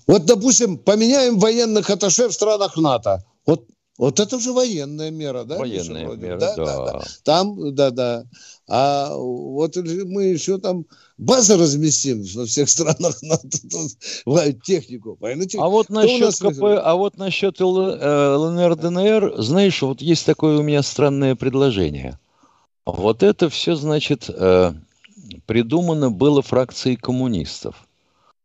[0.08, 3.24] Вот, допустим, поменяем военных атташе в странах НАТО.
[3.46, 3.66] Вот,
[3.98, 5.58] вот это уже военная мера, да?
[5.58, 6.66] Военная мера, да, да.
[6.66, 7.02] да, да.
[7.24, 8.24] Там, да, да.
[8.68, 10.86] А вот мы еще там
[11.18, 13.50] базы разместим во всех странах НАТО,
[14.64, 15.66] технику, военную технику.
[15.66, 20.82] А вот насчет КП, а вот насчет ЛНР, ДНР, знаешь, вот есть такое у меня
[20.84, 22.20] странное предложение.
[22.86, 24.74] Вот это все, значит, э,
[25.46, 27.88] придумано было фракцией коммунистов.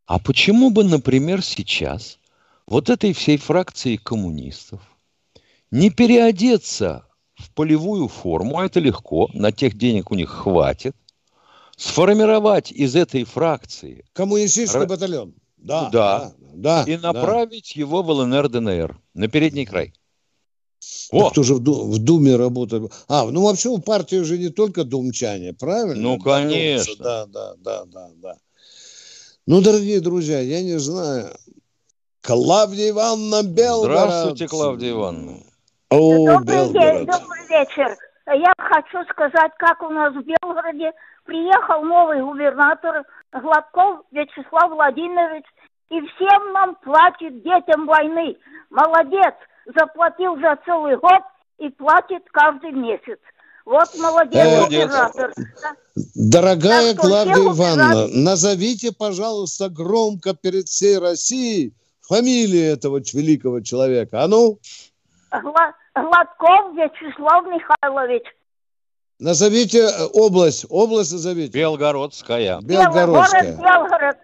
[0.07, 2.19] А почему бы, например, сейчас
[2.67, 4.81] вот этой всей фракции коммунистов
[5.71, 10.97] не переодеться в полевую форму, а это легко, на тех денег у них хватит,
[11.77, 14.05] сформировать из этой фракции...
[14.13, 14.87] Коммунистический Р...
[14.87, 15.35] батальон.
[15.57, 17.81] Да, да, да, и направить да.
[17.81, 19.93] его в ЛНР, ДНР, на передний край.
[21.11, 21.31] О!
[21.31, 22.93] Кто же в, в Думе работает?
[23.09, 26.03] А, ну вообще у партии уже не только думчане, правильно?
[26.03, 26.95] Ну, конечно.
[27.03, 28.35] Да, да, да, да, да.
[29.47, 31.31] Ну, дорогие друзья, я не знаю.
[32.21, 33.97] Клавдия Ивановна Белгород.
[33.97, 35.39] Здравствуйте, Клавдия Ивановна.
[35.91, 37.97] О, добрый день, добрый вечер.
[38.27, 40.93] Я хочу сказать, как у нас в Белгороде
[41.25, 45.45] приехал новый губернатор Гладков Вячеслав Владимирович
[45.89, 48.37] и всем нам платит детям войны.
[48.69, 49.35] Молодец,
[49.75, 51.23] заплатил за целый год
[51.59, 53.19] и платит каждый месяц.
[53.65, 54.85] Вот молодец, молодец.
[54.87, 55.33] оператор.
[56.15, 58.17] Дорогая так Клавдия Ивановна, оператор...
[58.17, 64.23] назовите, пожалуйста, громко перед всей Россией фамилию этого великого человека.
[64.23, 64.59] А ну?
[65.31, 68.23] Гладков Вячеслав Михайлович.
[69.19, 70.65] Назовите э, область.
[70.71, 71.59] Область назовите.
[71.59, 72.61] Белгородская.
[72.63, 73.57] Белгородская.
[73.57, 74.17] Город Белгород.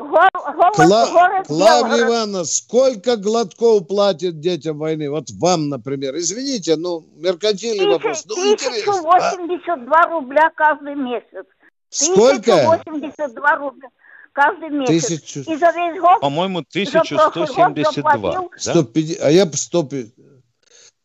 [0.00, 1.42] Кла...
[1.46, 5.10] Клавдия Ивановна, сколько глотков платит детям войны?
[5.10, 6.16] Вот вам, например.
[6.16, 8.24] Извините, ну, меркантильный Тысяч, вопрос.
[8.26, 10.08] Ну, 1082 а?
[10.08, 11.44] рубля каждый месяц.
[11.90, 12.54] Сколько?
[12.54, 13.88] 1082 рубля
[14.32, 15.08] каждый месяц.
[15.08, 15.40] Тысячу...
[15.40, 16.20] И за весь год...
[16.20, 18.32] По-моему, 1172.
[18.32, 18.48] Да?
[18.56, 19.22] 150...
[19.22, 20.14] А я 150...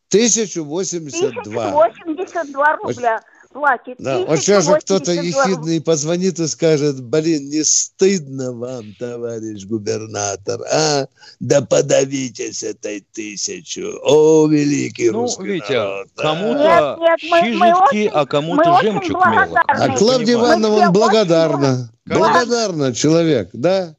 [0.10, 1.68] 1082.
[1.68, 3.22] 1082 рубля
[3.56, 3.96] платит.
[4.00, 10.62] Да, вот сейчас же кто-то ехидный позвонит и скажет, блин, не стыдно вам, товарищ губернатор,
[10.70, 11.08] а?
[11.40, 13.98] Да подавитесь этой тысячу.
[14.04, 16.08] О, великий ну, русский Витя, народ.
[16.18, 19.64] кому-то нет, нет, а кому-то жемчуг мелок.
[19.68, 21.90] А Клавдия Ивановна благодарна.
[22.06, 23.96] Благодарна человек, да?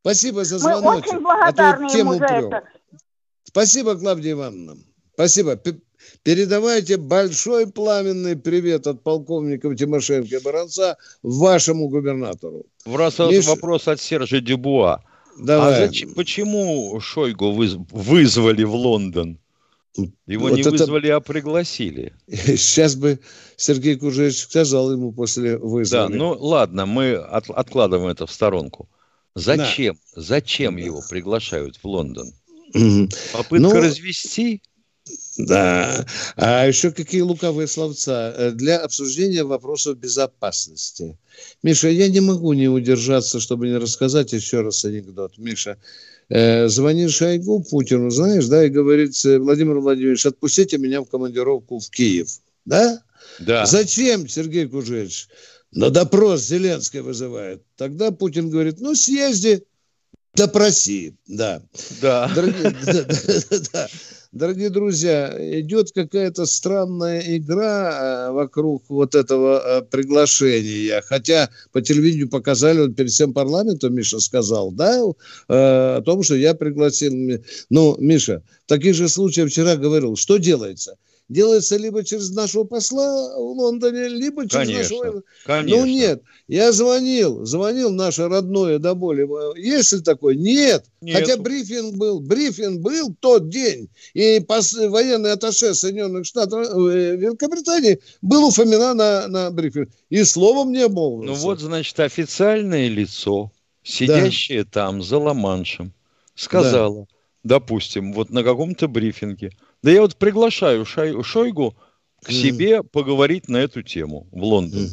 [0.00, 0.84] Спасибо за звонок.
[0.84, 2.62] Мы очень благодарны а ему за это.
[3.44, 4.76] Спасибо, Клавдия Ивановна.
[5.14, 5.56] Спасибо.
[6.22, 12.66] Передавайте большой пламенный привет от полковников Тимошенко и Баранца вашему губернатору.
[12.84, 13.46] В раз Миш...
[13.46, 15.02] вопрос от Сержа Дюбуа.
[15.38, 15.74] Давай.
[15.74, 17.76] А зачем, почему Шойгу выз...
[17.90, 19.38] вызвали в Лондон?
[20.26, 20.70] Его вот не это...
[20.72, 22.12] вызвали, а пригласили.
[22.28, 23.18] Сейчас бы
[23.56, 26.08] Сергей Кужевич сказал ему после вызова.
[26.08, 27.48] Да, ну ладно, мы от...
[27.48, 28.90] откладываем это в сторонку.
[29.34, 29.94] Зачем?
[30.14, 30.20] Да.
[30.20, 32.30] Зачем его приглашают в Лондон?
[33.32, 34.62] Попытка ну, развести?
[35.38, 36.06] Да.
[36.36, 41.16] А еще какие луковые словца э, для обсуждения вопросов безопасности.
[41.62, 45.38] Миша, я не могу не удержаться, чтобы не рассказать еще раз анекдот.
[45.38, 45.78] Миша,
[46.28, 51.78] э, звонит Шойгу Путину, знаешь, да, и говорит, э, Владимир Владимирович, отпустите меня в командировку
[51.78, 52.40] в Киев.
[52.64, 53.02] Да?
[53.38, 53.66] Да.
[53.66, 55.28] Зачем, Сергей Кужевич?
[55.72, 57.62] На допрос Зеленский вызывает.
[57.76, 59.64] Тогда Путин говорит, ну, съезди,
[60.34, 61.14] допроси.
[61.26, 61.62] Да.
[62.00, 62.30] Да.
[62.34, 63.88] Дорогие, да, да, да.
[64.32, 71.02] Дорогие друзья, идет какая-то странная игра э, вокруг вот этого э, приглашения.
[71.02, 75.06] Хотя по телевидению показали, он перед всем парламентом, Миша сказал, да, э,
[75.48, 77.42] о том, что я пригласил.
[77.70, 80.94] Ну, Миша, в таких же случаях вчера говорил, что делается–
[81.30, 85.22] делается либо через нашего посла в Лондоне, либо через конечно, нашего...
[85.46, 85.78] Конечно.
[85.78, 89.26] Ну нет, я звонил, звонил наше родное до боли.
[89.58, 90.36] Есть ли такой?
[90.36, 90.84] Нет.
[91.00, 91.20] Нету.
[91.20, 93.88] Хотя брифинг был, брифинг был тот день.
[94.12, 94.74] И пос...
[94.74, 99.88] военный атташе Соединенных Штатов э, Великобритании был у Фомина на, на брифинг.
[100.10, 101.22] И словом не было.
[101.22, 103.52] Ну вот, значит, официальное лицо,
[103.84, 104.70] сидящее да.
[104.72, 105.92] там за Ла-Маншем,
[106.34, 107.06] сказала,
[107.44, 107.58] да.
[107.60, 109.52] допустим, вот на каком-то брифинге–
[109.82, 111.76] да я вот приглашаю Шой, Шойгу
[112.22, 114.88] к себе поговорить на эту тему в Лондон.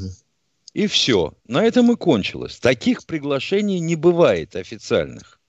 [0.73, 1.33] И все.
[1.47, 2.59] На этом и кончилось.
[2.59, 5.39] Таких приглашений не бывает официальных.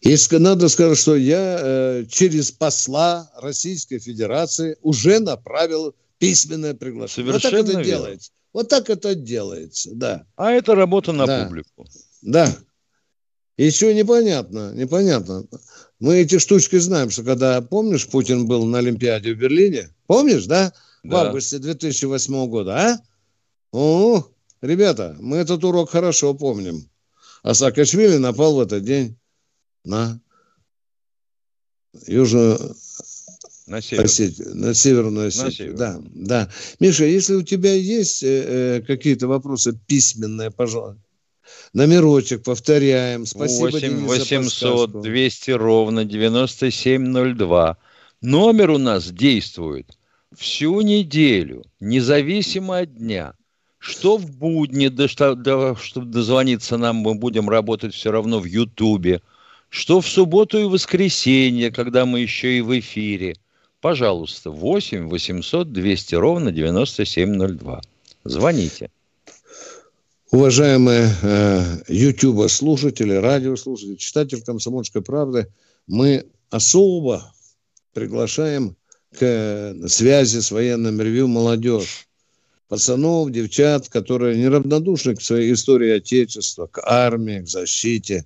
[0.00, 7.32] И надо сказать, что я э, через посла Российской Федерации уже направил письменное приглашение.
[7.32, 7.84] Совершенно вот так это верно.
[7.84, 8.30] делается.
[8.52, 10.26] Вот так это делается, да.
[10.36, 11.44] А это работа на да.
[11.44, 11.86] публику.
[12.22, 12.54] Да.
[13.56, 15.44] Еще непонятно, непонятно.
[15.98, 19.90] Мы эти штучки знаем, что когда, помнишь, Путин был на Олимпиаде в Берлине?
[20.06, 20.72] Помнишь, да?
[21.02, 21.10] да.
[21.10, 22.98] В августе 2008 года, а?
[23.72, 24.26] О,
[24.62, 26.88] ребята, мы этот урок хорошо помним.
[27.42, 29.18] А Саакашвили напал в этот день
[29.84, 30.20] на
[32.06, 32.76] Южную
[33.66, 34.04] на, север.
[34.04, 35.74] Осетию, на Северную Осетию.
[35.76, 36.50] Да, да.
[36.80, 41.00] Миша, если у тебя есть э, э какие-то вопросы письменные, пожалуйста.
[41.72, 43.26] Номерочек повторяем.
[43.26, 47.76] Спасибо, 8 Денис, 800 200 ровно 9702.
[48.22, 49.96] Номер у нас действует
[50.36, 53.34] всю неделю, независимо от дня.
[53.78, 58.44] Что в будни, да, что, да, чтобы дозвониться нам, мы будем работать все равно в
[58.44, 59.22] Ютубе.
[59.70, 63.36] Что в субботу и воскресенье, когда мы еще и в эфире.
[63.80, 67.80] Пожалуйста, 8 800 200 ровно 9702.
[68.24, 68.90] Звоните.
[70.32, 75.48] Уважаемые э, слушатели, радиослушатели, читатели «Комсомольской правды»,
[75.88, 77.34] мы особо
[77.92, 78.76] приглашаем
[79.10, 82.06] к э, связи с военным ревью молодежь.
[82.68, 88.24] Пацанов, девчат, которые неравнодушны к своей истории Отечества, к армии, к защите,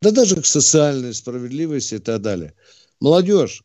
[0.00, 2.54] да даже к социальной справедливости и так далее.
[3.00, 3.62] Молодежь,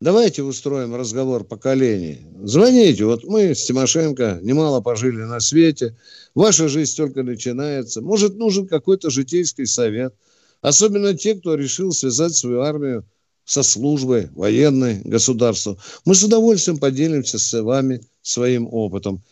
[0.00, 2.20] Давайте устроим разговор поколений.
[2.42, 3.04] Звоните.
[3.04, 5.94] Вот мы с Тимошенко немало пожили на свете.
[6.34, 8.00] Ваша жизнь только начинается.
[8.00, 10.14] Может, нужен какой-то житейский совет.
[10.62, 13.04] Особенно те, кто решил связать свою армию
[13.44, 15.76] со службой военной государства.
[16.06, 19.22] Мы с удовольствием поделимся с вами своим опытом.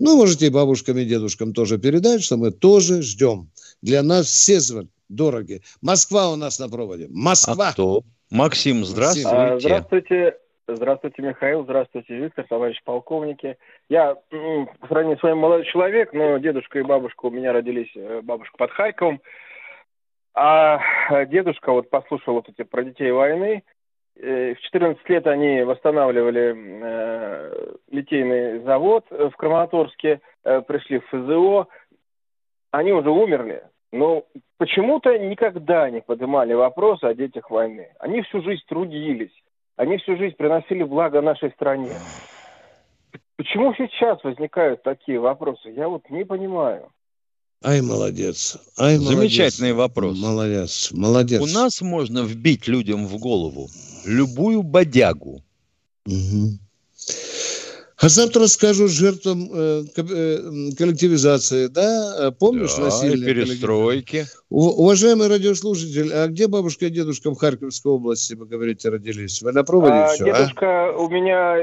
[0.00, 3.48] Ну, можете и бабушкам, и дедушкам тоже передать, что мы тоже ждем.
[3.80, 4.60] Для нас все
[5.08, 5.62] дороги.
[5.82, 7.06] Москва у нас на проводе.
[7.10, 7.68] Москва.
[7.68, 8.02] А кто?
[8.30, 9.58] Максим, здравствуйте.
[9.60, 10.38] Здравствуйте.
[10.68, 11.62] Здравствуйте, Михаил.
[11.62, 13.56] Здравствуйте, Виктор, товарищ полковники.
[13.88, 18.20] Я, по сравнению с вами, молодой человек, но дедушка и бабушка у меня родились, э,
[18.22, 19.20] бабушка под Хайковом.
[20.34, 20.80] А
[21.26, 23.62] дедушка вот послушал вот эти про детей войны.
[24.18, 31.68] Э, в 14 лет они восстанавливали э, литейный завод в Краматорске, э, пришли в ФЗО.
[32.70, 33.62] Они уже умерли,
[33.92, 34.24] но
[34.58, 37.88] почему-то никогда не поднимали вопрос о детях войны.
[37.98, 39.32] Они всю жизнь трудились.
[39.76, 41.92] они всю жизнь приносили благо нашей стране.
[43.36, 45.70] Почему сейчас возникают такие вопросы?
[45.70, 46.90] Я вот не понимаю.
[47.64, 48.58] Ай, молодец.
[48.78, 49.96] Ай, Замечательный молодец.
[49.96, 50.18] вопрос.
[50.18, 51.42] Молодец, молодец.
[51.42, 53.68] У нас можно вбить людям в голову
[54.06, 55.42] любую бодягу.
[56.06, 56.58] Угу.
[57.98, 60.38] А завтра скажут жертвам э, э,
[60.76, 62.30] коллективизации, да?
[62.38, 63.24] Помнишь да, насилие?
[63.24, 64.26] перестройки.
[64.50, 69.40] У, уважаемый радиослушатель, а где бабушка и дедушка в Харьковской области, вы говорите, родились?
[69.40, 70.38] Вы на проводе а, все, а?
[70.38, 70.92] Дедушка а?
[70.92, 71.56] у меня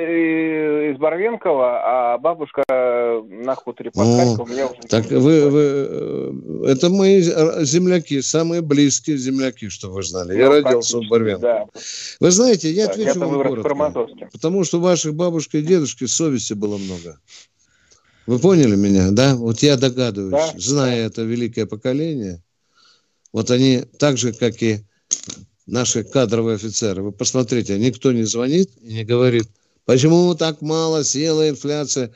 [0.91, 4.49] из Барвенкова, а бабушка на хуторе под Харьков.
[4.49, 6.31] Меня уже так вы, вы, э,
[6.67, 10.34] это мои земляки, самые близкие земляки, что вы знали.
[10.34, 11.41] Ну, я родился в Барвенково.
[11.41, 11.79] Да.
[12.19, 14.29] Вы знаете, я так, отвечу вам коротко.
[14.31, 17.19] Потому что ваших бабушка и дедушки совести было много.
[18.28, 19.36] Вы поняли меня, да?
[19.36, 20.53] Вот я догадываюсь, да?
[20.57, 22.41] зная это великое поколение,
[23.34, 24.86] вот они так же, как и
[25.65, 29.47] наши кадровые офицеры, вы посмотрите, никто не звонит и не говорит,
[29.84, 32.11] почему так мало села инфляция.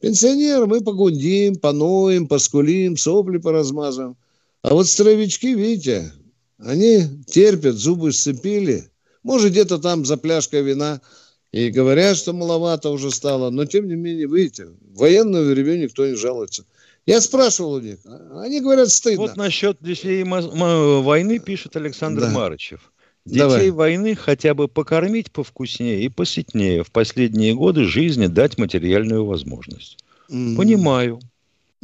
[0.00, 4.16] Пенсионеры мы погундим, поноем, поскулим, сопли поразмазываем.
[4.62, 6.14] А вот строевички, видите,
[6.58, 8.88] они терпят, зубы сцепили.
[9.22, 11.02] Может, где-то там за пляжкой вина–
[11.52, 16.06] и говорят, что маловато уже стало, но тем не менее, видите, в военное время никто
[16.06, 16.64] не жалуется.
[17.06, 19.22] Я спрашивал у них, а они говорят, стыдно.
[19.22, 22.30] Вот насчет детей войны пишет Александр да.
[22.30, 22.92] Марычев.
[23.26, 23.70] Детей Давай.
[23.70, 26.82] войны хотя бы покормить повкуснее и посытнее.
[26.82, 29.98] В последние годы жизни дать материальную возможность.
[30.30, 30.56] Mm-hmm.
[30.56, 31.20] Понимаю.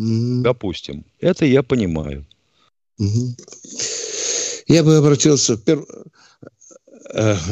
[0.01, 0.43] Mm-hmm.
[0.43, 1.05] Допустим.
[1.21, 2.25] Это я понимаю.
[3.01, 4.65] Mm-hmm.
[4.69, 5.59] Я бы обратился...
[5.59, 5.85] Пер...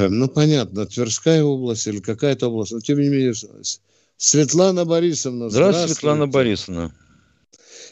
[0.08, 3.34] Ну, понятно, Тверская область или какая-то область, но тем не менее,
[4.16, 5.48] Светлана Борисовна.
[5.48, 5.94] Здравствуйте, здравствуйте.
[5.94, 6.90] Светлана Борисовна.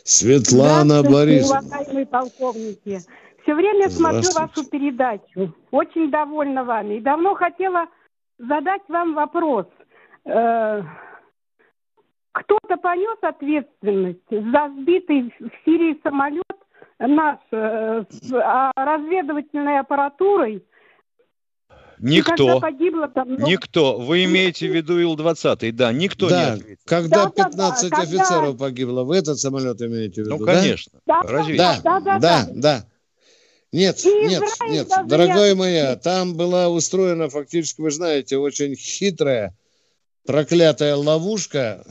[0.04, 1.60] Светлана Борисовна.
[1.60, 3.00] уважаемые полковники.
[3.42, 5.54] Все время смотрю вашу передачу.
[5.70, 6.98] Очень довольна вами.
[6.98, 7.86] И давно хотела
[8.38, 9.66] задать вам вопрос.
[10.24, 10.82] Э,
[12.32, 16.44] кто-то понес ответственность за сбитый в Сирии самолет
[16.98, 20.64] наш э, с а, разведывательной аппаратурой
[22.02, 22.58] Никто.
[22.58, 23.46] Погибло, там много...
[23.48, 23.98] Никто.
[23.98, 25.70] Вы имеете в виду Ил-20?
[25.70, 26.82] Да, никто да, не ответил.
[26.84, 28.64] Когда да, 15 да, офицеров когда...
[28.64, 30.98] погибло, вы этот самолет имеете в виду, Ну, конечно.
[31.06, 31.56] Да, Разве...
[31.56, 32.86] да, да, да, да, да.
[33.70, 35.54] Нет, И нет, нет, дорогая я...
[35.54, 39.56] моя, там была устроена фактически, вы знаете, очень хитрая,
[40.26, 41.84] проклятая ловушка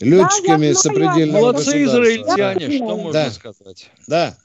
[0.00, 3.30] летчиками да, сопредельного Молодцы израильтяне, что можно да.
[3.30, 3.90] сказать.
[4.06, 4.36] Да,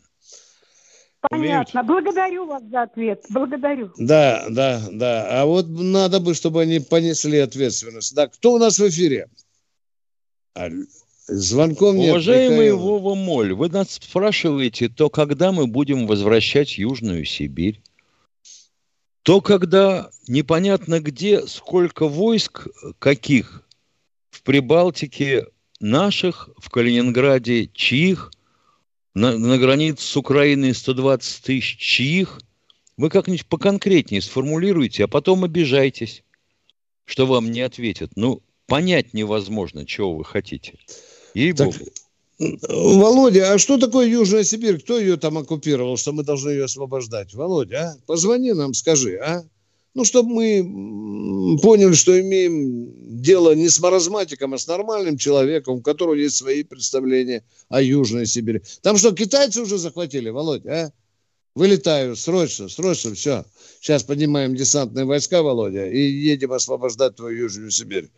[1.30, 1.82] Понятно.
[1.82, 1.88] Умеют.
[1.88, 3.26] Благодарю вас за ответ.
[3.30, 3.92] Благодарю.
[3.98, 5.42] Да, да, да.
[5.42, 8.14] А вот надо бы, чтобы они понесли ответственность.
[8.14, 9.30] Да, кто у нас в эфире?
[10.54, 10.68] А,
[11.28, 12.12] звонком нет.
[12.12, 12.80] Уважаемый Михаил.
[12.80, 17.82] Вова Моль, вы нас спрашиваете, то когда мы будем возвращать Южную Сибирь?
[19.22, 22.68] То когда непонятно где, сколько войск,
[23.00, 23.64] каких,
[24.30, 25.48] в Прибалтике
[25.80, 28.32] наших, в Калининграде чьих–
[29.14, 32.40] на, на границе с Украиной 120 тысяч чьих,
[32.98, 36.24] вы как-нибудь поконкретнее сформулируйте, а потом обижайтесь,
[37.06, 38.12] что вам не ответят.
[38.16, 40.80] Ну, понять невозможно, чего вы хотите.
[41.34, 41.74] Ей-богу.
[42.40, 44.80] Володя, а что такое Южная Сибирь?
[44.80, 47.34] Кто ее там оккупировал, что мы должны ее освобождать?
[47.34, 47.96] Володя, а?
[48.06, 49.44] Позвони нам, скажи, а?
[49.94, 55.82] Ну, чтобы мы поняли, что имеем дело не с маразматиком, а с нормальным человеком, у
[55.82, 58.62] которого есть свои представления о Южной Сибири.
[58.82, 60.92] Там что, китайцы уже захватили, Володя, а?
[61.56, 63.46] Вылетаю, срочно, срочно, все.
[63.80, 68.10] Сейчас поднимаем десантные войска, Володя, и едем освобождать твою Южную Сибирь.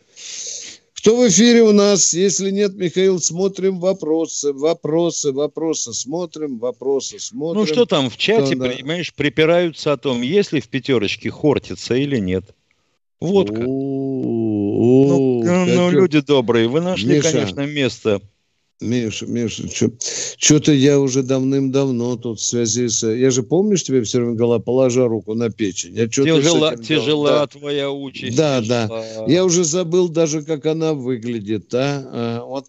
[1.05, 2.15] Кто в эфире у нас?
[2.15, 7.61] Если нет, Михаил, смотрим вопросы, вопросы, вопросы, смотрим, вопросы, смотрим.
[7.61, 11.93] Ну что там в чате, Кто, понимаешь, припираются о том, есть ли в пятерочке хортица
[11.93, 12.45] или нет.
[13.19, 13.61] Водка.
[13.61, 18.19] Ну, ну, люди добрые, вы нашли, конечно, место
[18.81, 19.63] Миша, Миша,
[20.37, 23.07] что-то я уже давным-давно тут в связи с...
[23.07, 25.95] Я же, помнишь, тебе все время говорила, положа руку на печень.
[25.95, 27.47] Я тяжела тяжела да.
[27.47, 28.35] твоя участь.
[28.35, 28.87] Да, тяжела.
[28.87, 29.25] да.
[29.27, 31.73] Я уже забыл даже, как она выглядит.
[31.73, 32.03] А?
[32.11, 32.65] а вот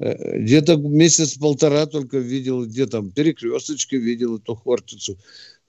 [0.00, 5.16] э, где-то месяц-полтора только видел, где там перекресточки видел эту хортицу.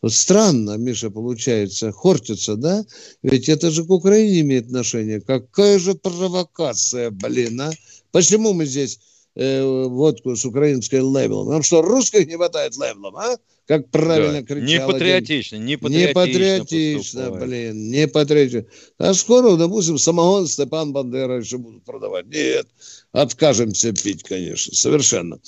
[0.01, 2.83] Вот странно, Миша, получается, хортица, да?
[3.21, 5.21] Ведь это же к Украине имеет отношение.
[5.21, 7.71] Какая же провокация, блин, а?
[8.11, 8.99] Почему мы здесь
[9.35, 11.49] э, водку с украинской лейблом.
[11.49, 13.37] Нам что, русских не хватает лейблом, а?
[13.67, 14.43] как правильно да.
[14.43, 14.67] кричал.
[14.67, 16.07] Не патриотично, не патриотично.
[16.07, 18.65] Не патриотично, блин, не патриотично.
[18.97, 22.27] А скоро, допустим, самогон Степан Бандера еще будут продавать.
[22.27, 22.67] Нет,
[23.11, 25.39] откажемся пить, конечно, совершенно.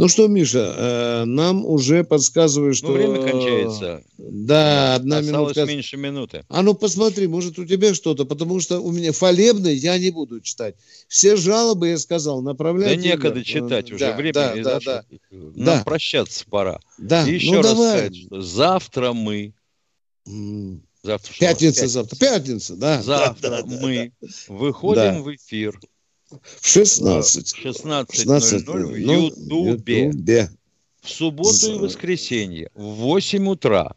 [0.00, 2.86] Ну что, Миша, э, нам уже подсказывают, что...
[2.86, 4.02] Ну, время кончается.
[4.16, 5.70] Да, одна Осталось минутка.
[5.70, 6.42] меньше минуты.
[6.48, 10.40] А ну посмотри, может у тебя что-то, потому что у меня фалебный я не буду
[10.40, 10.76] читать.
[11.06, 12.96] Все жалобы, я сказал, направляйте.
[12.96, 15.04] Да некогда читать уже, да, время да, да, да, да.
[15.30, 15.82] Нам да.
[15.84, 16.80] прощаться пора.
[16.96, 17.98] Да, И еще ну раз давай.
[17.98, 19.52] сказать, что завтра мы...
[21.02, 21.40] Завтра что?
[21.40, 22.16] Пятница, завтра.
[22.16, 23.02] Пятница, да.
[23.02, 24.28] Завтра да, да, мы да.
[24.48, 25.20] выходим Да.
[25.20, 25.78] в эфир
[26.60, 27.52] В 16.
[27.52, 30.06] в 16.00 в ну, Ютубе.
[30.06, 30.50] Ютубе.
[31.02, 33.94] В субботу и воскресенье в 8 утра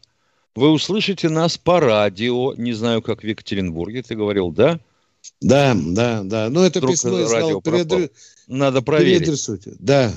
[0.54, 2.54] вы услышите нас по радио.
[2.54, 4.80] Не знаю, как в Екатеринбурге, ты говорил, да?
[5.40, 6.48] Да, да, да.
[6.50, 8.08] Ну, это Вдруг письмо я переадре- пропало.
[8.46, 9.48] Надо проверить.
[9.80, 10.12] Да.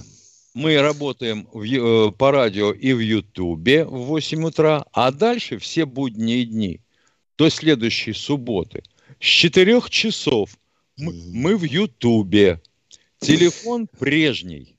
[0.53, 5.85] Мы работаем в э, по радио и в Ютубе в 8 утра, а дальше все
[5.85, 6.81] будние дни
[7.37, 8.83] до следующей субботы
[9.19, 10.49] с 4 часов
[10.97, 12.61] мы, мы в Ютубе.
[13.19, 14.75] Телефон прежний.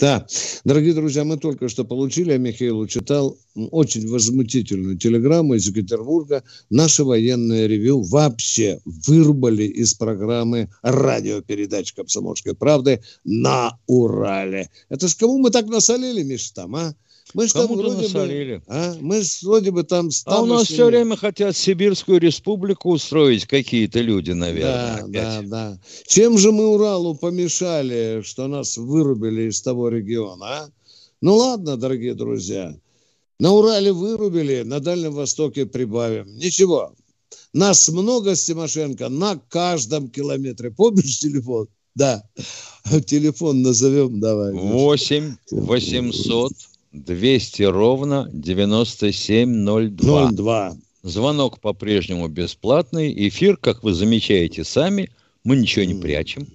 [0.00, 0.26] Да,
[0.64, 6.42] дорогие друзья, мы только что получили, а Михаил читал очень возмутительную телеграмму из Екатеринбурга.
[6.70, 14.70] Наше военное ревю вообще вырубали из программы радиопередач «Комсомольской правды» на Урале.
[14.88, 16.94] Это ж кому мы так насолили, Миша, там, а?
[17.34, 18.56] Мы ж там вроде насолили.
[18.56, 18.62] бы...
[18.66, 18.96] А?
[19.00, 20.10] Мы ж вроде бы там...
[20.26, 24.96] А у нас все время хотят Сибирскую республику устроить какие-то люди, наверное.
[24.96, 25.12] Да, опять.
[25.12, 25.78] да, да.
[26.06, 30.70] Чем же мы Уралу помешали, что нас вырубили из того региона, а?
[31.20, 32.74] Ну ладно, дорогие друзья.
[33.38, 36.36] На Урале вырубили, на Дальнем Востоке прибавим.
[36.36, 36.94] Ничего.
[37.52, 40.70] Нас много с Тимошенко на каждом километре.
[40.70, 41.68] Помнишь телефон?
[41.94, 42.22] Да.
[43.06, 44.52] Телефон назовем, давай.
[44.52, 46.52] 8 800
[46.92, 50.30] 200 ровно 9702.
[50.32, 50.76] 02.
[51.02, 53.28] Звонок по-прежнему бесплатный.
[53.28, 55.10] Эфир, как вы замечаете сами,
[55.44, 56.46] мы ничего не прячем.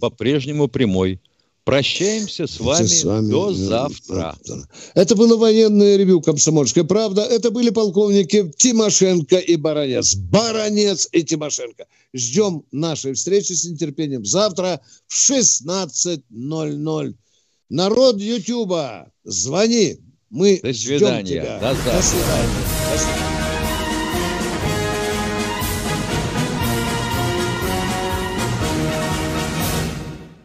[0.00, 1.20] По-прежнему прямой.
[1.64, 4.36] Прощаемся с вами, с вами до до завтра.
[4.94, 7.22] Это было военное ревю «Комсомольская правда».
[7.22, 10.14] Это были полковники Тимошенко и Баранец.
[10.14, 11.86] Баранец и Тимошенко.
[12.14, 17.14] Ждем нашей встречи с нетерпением завтра в 16.00.
[17.68, 19.98] Народ Ютуба, звони.
[20.30, 21.24] Мы До ждем свидания.
[21.24, 21.58] тебя.
[21.58, 21.92] До завтра.
[21.92, 22.48] До свидания.
[22.92, 23.35] До свидания.